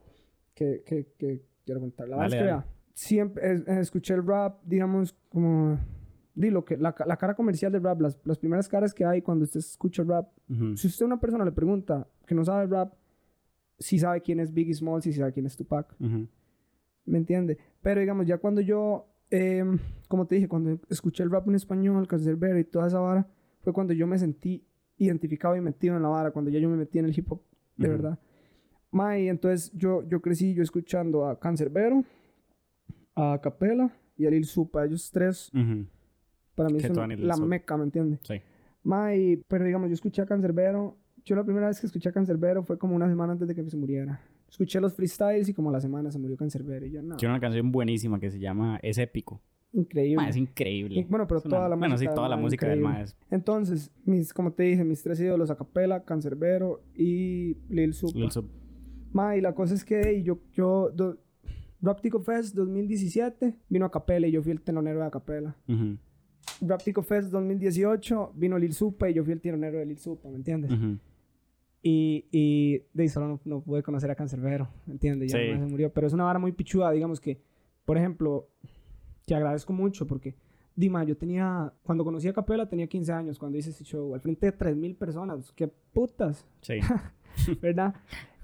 [0.53, 2.08] que, que, que quiero contar.
[2.08, 5.80] La verdad es que, vea, siempre escuché el rap, digamos, como...
[6.40, 9.24] Di lo que, la, la cara comercial del rap, las, las primeras caras que hay
[9.24, 10.78] cuando usted escucha rap, Ujú.
[10.78, 12.94] si usted a una persona le pregunta que no sabe rap,
[13.80, 15.96] si sabe quién es Biggie Smalls y si sabe quién es Tupac.
[16.00, 16.28] Ujú.
[17.06, 17.58] ¿Me entiende?
[17.82, 22.08] Pero digamos, ya cuando yo, em, como te dije, cuando escuché el rap en español,
[22.08, 23.28] Cancerbero y toda esa vara,
[23.62, 24.64] fue cuando yo me sentí
[25.00, 27.42] identificado y metido en la vara, cuando ya yo me metí en el hip hop,
[27.78, 27.98] de Ujú.
[27.98, 28.20] verdad.
[28.92, 32.04] Ma, y entonces yo, yo crecí yo escuchando a Cancerbero,
[33.16, 34.86] a Capela y a Lil Supa.
[34.86, 35.86] Ellos tres, Ujú.
[36.58, 36.80] Para mí
[37.16, 38.20] Lil la meca, ¿me entiendes?
[38.24, 38.36] Sí.
[38.84, 40.97] Ma, y- pero digamos, yo escuché a Cancerbero.
[41.24, 43.64] Yo la primera vez que escuché a Cancerbero fue como una semana antes de que
[43.70, 44.20] se muriera.
[44.49, 46.86] Escuché los freestyles y como a la semana se murió Cancerbero.
[46.86, 49.41] Y yo, no, Tiene una canción buenísima que se llama Es épico.
[49.74, 50.16] increíble.
[50.16, 51.01] Ma, es increíble.
[51.01, 52.80] Y- bueno, pero Es una- toda la Bueno, música sí, del toda la música del
[52.80, 52.97] increíble.
[52.97, 58.18] mae es Entonces, mis, como te dije, mis tres ídolos, Acapela, Cancerbero y Lil Supa.
[58.18, 58.49] Lil Sup.
[59.12, 61.18] Ma, y la cosa es que ey, yo, yo, do,
[61.82, 65.55] Rap Tico Fest 2017 vino Acapela y yo fui el telonero de Acapela.
[65.68, 65.84] Ujú.
[65.84, 65.97] Rap
[66.84, 70.36] Tico Fest 2018 vino Lil Supa y yo fui el telonero de Lil Supa, ¿me
[70.38, 70.72] entiendes?
[70.72, 70.97] Ujú.
[71.84, 75.32] Y, y de ahí solo no, no pude conocer a Cancerbero, ¿me entiendes?
[75.32, 75.45] Ya Sí.
[75.51, 75.91] se murió.
[75.93, 77.39] Pero es una vara muy pichuda, digamos que,
[77.86, 78.47] por ejemplo,
[79.26, 80.36] te agradezco mucho porque,
[80.76, 84.22] Dima, yo tenía, cuando conocí a Capela tenía 15 años cuando hice ese show, al
[84.22, 86.80] frente de 3.000 personas, qué putas, Sí.
[87.62, 87.93] ¿verdad?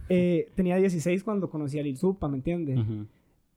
[0.09, 2.77] Eh, tenía 16 cuando conocí a Lil Supa, ¿me entiendes?
[2.77, 3.05] Ujú.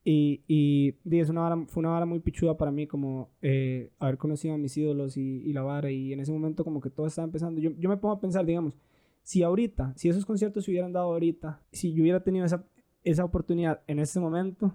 [0.09, 3.91] Y, y di, es una vara- fue una vara muy pichuda para mí, como eh,
[3.99, 5.91] haber conocido a mis ídolos y, y la vara.
[5.91, 7.61] Y en ese momento, como que todo estaba empezando.
[7.61, 8.75] Yo, yo me pongo a pensar, digamos,
[9.23, 12.65] si ahorita, si esos conciertos se hubieran dado ahorita, si yo hubiera tenido esa,
[13.03, 14.73] esa oportunidad en ese momento,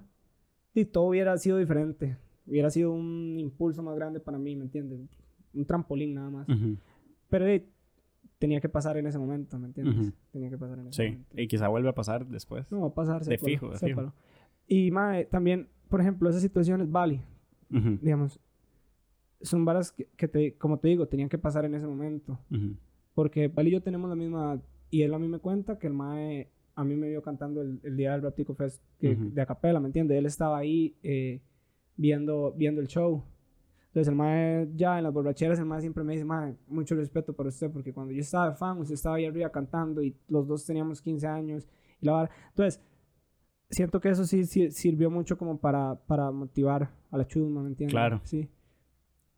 [0.75, 2.17] di, todo hubiera sido diferente.
[2.45, 4.99] Hubiera sido un impulso más grande para mí, ¿me entiendes?
[5.53, 6.49] Un trampolín nada más.
[6.49, 6.75] Ujú.
[7.29, 7.63] Pero di,
[8.37, 9.95] tenía que pasar en ese momento, ¿me entiendes?
[9.97, 10.11] Ujú.
[10.31, 11.09] Tenía que pasar en ese Sí.
[11.11, 11.41] momento.
[11.41, 12.69] Y quizá vuelva a pasar después.
[12.69, 14.13] No, va a pasar, De sépalo, fijo, de fijo.
[14.67, 17.21] Y, mae, también, por ejemplo, esas situaciones, Bali,
[17.71, 17.97] Ujú.
[18.01, 18.39] digamos,
[19.41, 22.39] son varas que, que te, como te digo, tenían que pasar en ese momento.
[22.51, 22.75] Ujú.
[23.13, 25.93] Porque Bali y yo tenemos la misma, y él a mí me cuenta que el
[25.93, 29.31] mae a mí me vio cantando el, el día del Rap Tico Fest que- Ujú.
[29.33, 30.17] de acapella, ¿me entiendes?
[30.17, 31.41] Él estaba ahí eh,
[31.97, 33.23] viendo, viendo el show.
[33.87, 37.33] Entonces el mae ya en las borracheras, el mae siempre me dice, mae, mucho respeto
[37.33, 40.47] por usted, porque cuando yo estaba de fan, usted estaba ahí arriba cantando y los
[40.47, 41.67] dos teníamos 15 años
[41.99, 42.31] y la vara.
[42.49, 42.81] Entonces,
[43.71, 47.69] siento que eso sí, sí sirvió mucho como para, para motivar a la chusma, ¿me
[47.69, 47.93] entiendes?
[47.93, 48.21] Claro.
[48.23, 48.47] Sí.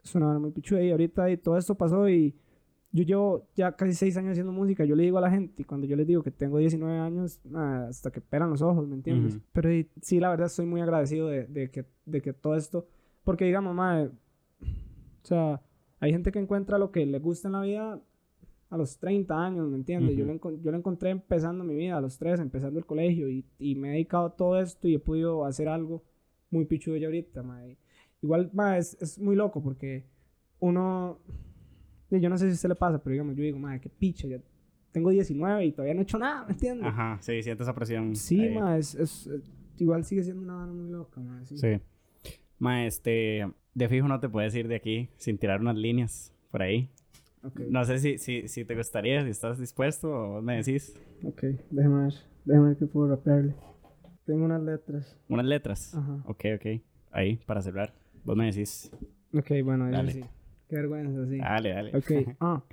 [0.03, 2.35] Es una muy pichuda y ahorita y todo esto pasó y
[2.91, 4.83] yo llevo ya casi seis años haciendo música.
[4.85, 7.39] Yo le digo a la gente, y cuando yo les digo que tengo 19 años,
[7.55, 9.35] ah, hasta que pelan los ojos, ¿me entiendes?
[9.35, 9.43] Ujú.
[9.53, 12.85] Pero y- sí, la verdad, estoy muy agradecido de, de que, de que todo esto,
[13.23, 14.11] porque digamos, madre,
[14.61, 15.61] o sea,
[15.99, 17.99] hay gente que encuentra lo que le gusta en la vida
[18.73, 20.15] a los 30 años, ¿me entiendes?
[20.17, 23.45] yo, lo yo lo encontré empezando mi vida, a los 3, empezando el colegio, y,
[23.59, 26.03] y me he dedicado a todo esto y he podido hacer algo
[26.49, 27.77] muy pichudo ya ahorita, madre.
[28.21, 30.05] Igual, madre, es, es muy loco porque
[30.59, 31.19] uno,
[32.09, 34.27] yo no sé si a usted le pasa, pero digamos, yo digo, madre, qué picha,
[34.27, 34.39] ya
[34.91, 36.87] tengo 19 y todavía no he hecho nada, ¿me entiendes?
[36.87, 38.15] Ajá, sí, siento esa presión.
[38.15, 38.53] Sí, ahí.
[38.55, 39.29] ma, es, es-
[39.77, 41.57] igual sigue siendo una vara muy loca, ma, sí.
[41.57, 41.79] Sí.
[42.57, 46.61] Ma, este, de fijo no te puedes ir de aquí sin tirar unas líneas por
[46.61, 46.89] ahí.
[47.43, 51.43] Ok, No sé si, si, si te gustaría, si estás dispuesto o me decís ok,
[51.71, 52.13] déjame ver,
[52.45, 53.55] déjame ver qué puedo rapearle.
[54.25, 55.17] Tengo unas letras.
[55.27, 55.93] unas letras.
[55.95, 56.23] Ajá.
[56.25, 56.81] Ok, ok.
[57.11, 57.93] Ahí, para cerrar.
[58.23, 58.89] Vos me decís.
[59.33, 60.11] Ok, bueno, Dale.
[60.13, 60.21] sí.
[60.69, 61.37] Qué vergüenza, sí.
[61.37, 61.97] Dale, dale.
[61.97, 62.63] Ok, ah.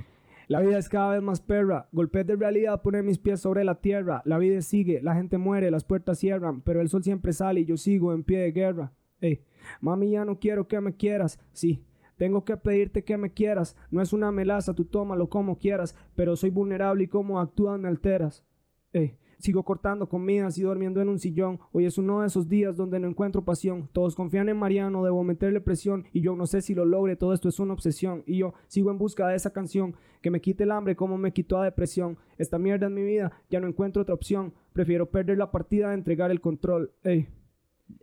[0.46, 1.88] La vida es cada vez más perra.
[1.92, 4.22] Golpes de realidad poner mis pies sobre la tierra.
[4.24, 6.60] La vida sigue, la gente muere, las puertas cierran.
[6.62, 8.92] Pero el sol siempre sale y yo sigo en pie de guerra.
[9.20, 9.44] Ey,
[9.80, 11.38] mami, ya no quiero que me quieras.
[11.52, 11.84] Sí,
[12.20, 13.74] tengo que pedirte que me quieras.
[13.90, 15.96] No es una melaza, tú tómalo como quieras.
[16.14, 18.44] Pero soy vulnerable y como actúas me alteras.
[18.92, 21.60] Ey, sigo cortando comidas y durmiendo en un sillón.
[21.72, 23.88] Hoy es uno de esos días donde no encuentro pasión.
[23.94, 26.04] Todos confían en Mariano, debo meterle presión.
[26.12, 28.22] Y yo no sé si lo logre, todo esto es una obsesión.
[28.26, 31.32] Y yo sigo en busca de esa canción que me quite el hambre como me
[31.32, 32.18] quitó a depresión.
[32.36, 34.52] Esta mierda en mi vida, ya no encuentro otra opción.
[34.74, 36.92] Prefiero perder la partida a entregar el control.
[37.02, 37.28] Ey.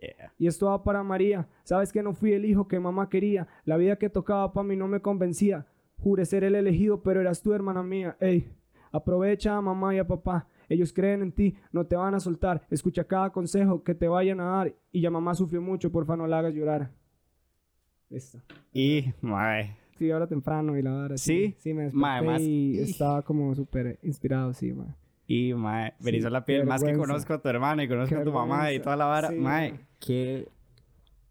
[0.00, 0.32] Yeah.
[0.38, 1.48] Y esto va para María.
[1.64, 3.48] Sabes que no fui el hijo que mamá quería.
[3.64, 5.66] La vida que tocaba para mí no me convencía.
[5.98, 8.16] Juré ser el elegido, pero eras tú, hermana mía.
[8.20, 8.52] Ey,
[8.92, 10.46] aprovecha a mamá y a papá.
[10.68, 12.66] Ellos creen en ti, no te van a soltar.
[12.70, 14.74] Escucha cada consejo que te vayan a dar.
[14.92, 16.90] Y ya mamá sufrió mucho, porfa, no la hagas llorar.
[18.10, 18.38] Listo.
[18.72, 21.16] Y, mae, Sí, ahora temprano y la hora.
[21.18, 21.56] ¿Sí?
[21.58, 24.96] Sí, me desperté más- y estaba como súper inspirado, sí, ma.
[25.28, 26.64] Y, mae, me Sí, la piel.
[26.66, 29.04] Más que conozco a tu hermano y conozco Qué a tu mamá y toda la
[29.04, 29.28] vara.
[29.28, 29.74] Sí, mae,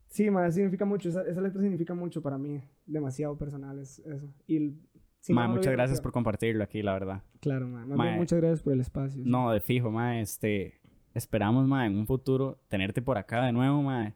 [0.08, 1.10] Sí, ma, significa mucho.
[1.10, 2.62] Esa, esa letra significa mucho para mí.
[2.86, 4.32] Demasiado personal es eso.
[4.46, 4.82] Y el-
[5.20, 7.24] si Ma, no, muchas gracias por compartirlo aquí, la verdad.
[7.42, 7.86] Claro, ma.
[7.88, 9.24] Más Ma, bien, muchas gracias por el espacio.
[9.24, 9.30] sí.
[9.30, 10.80] No, de fijo, ma, este...
[11.16, 14.14] Esperamos, ma, en un futuro tenerte por acá de nuevo, ma.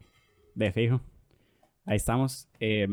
[0.54, 1.00] De fijo.
[1.84, 2.48] Ahí estamos.
[2.60, 2.86] Eh,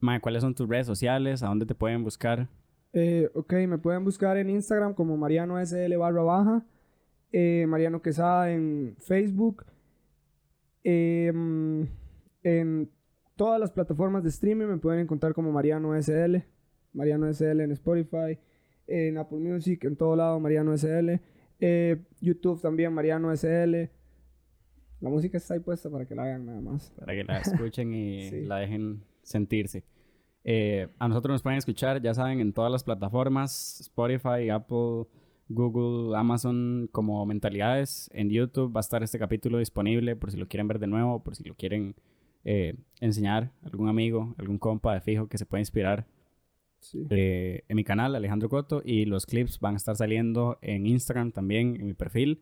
[0.00, 1.42] ma, ¿cuáles son tus redes sociales?
[1.42, 2.48] ¿A dónde te pueden buscar?
[2.98, 6.64] Eh, ok, me pueden buscar en Instagram como Mariano SL barra baja.
[7.30, 9.66] eh, Mariano Quesada en Facebook.
[10.82, 11.86] em,
[12.42, 12.90] en
[13.36, 16.36] todas las plataformas de streaming me pueden encontrar como Mariano SL.
[16.94, 18.38] Mariano SL en Spotify.
[18.86, 21.20] En Apple Music, en todo lado Mariano SL.
[21.60, 23.90] eh, YouTube también Mariano SL.
[25.00, 26.90] La música está ahí puesta para que la hagan nada más.
[26.98, 28.40] Para que la escuchen y Sí.
[28.46, 29.84] la dejen sentirse.
[30.48, 33.80] Eh, a nosotros nos pueden escuchar, ya saben, en todas las plataformas.
[33.80, 35.06] Spotify, Apple,
[35.48, 38.08] Google, Amazon, como Mentalidades.
[38.14, 41.20] En YouTube va a estar este capítulo disponible por si lo quieren ver de nuevo,
[41.24, 41.96] por si lo quieren
[42.44, 46.06] eh, enseñar a algún amigo, algún compa de fijo que se pueda inspirar.
[46.78, 47.04] Sí.
[47.10, 51.32] eh, en mi canal, Alejandro Coto, y los clips van a estar saliendo en Instagram
[51.32, 52.40] también, en mi perfil.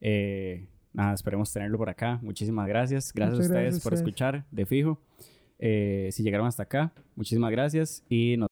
[0.00, 2.18] Eh, nada, esperemos tenerlo por acá.
[2.20, 3.12] Muchísimas gracias.
[3.12, 4.98] Gracias Muchas a ustedes gracias por escuchar de fijo.
[5.66, 8.42] Eh, si llegaron hasta acá, muchísimas gracias y nos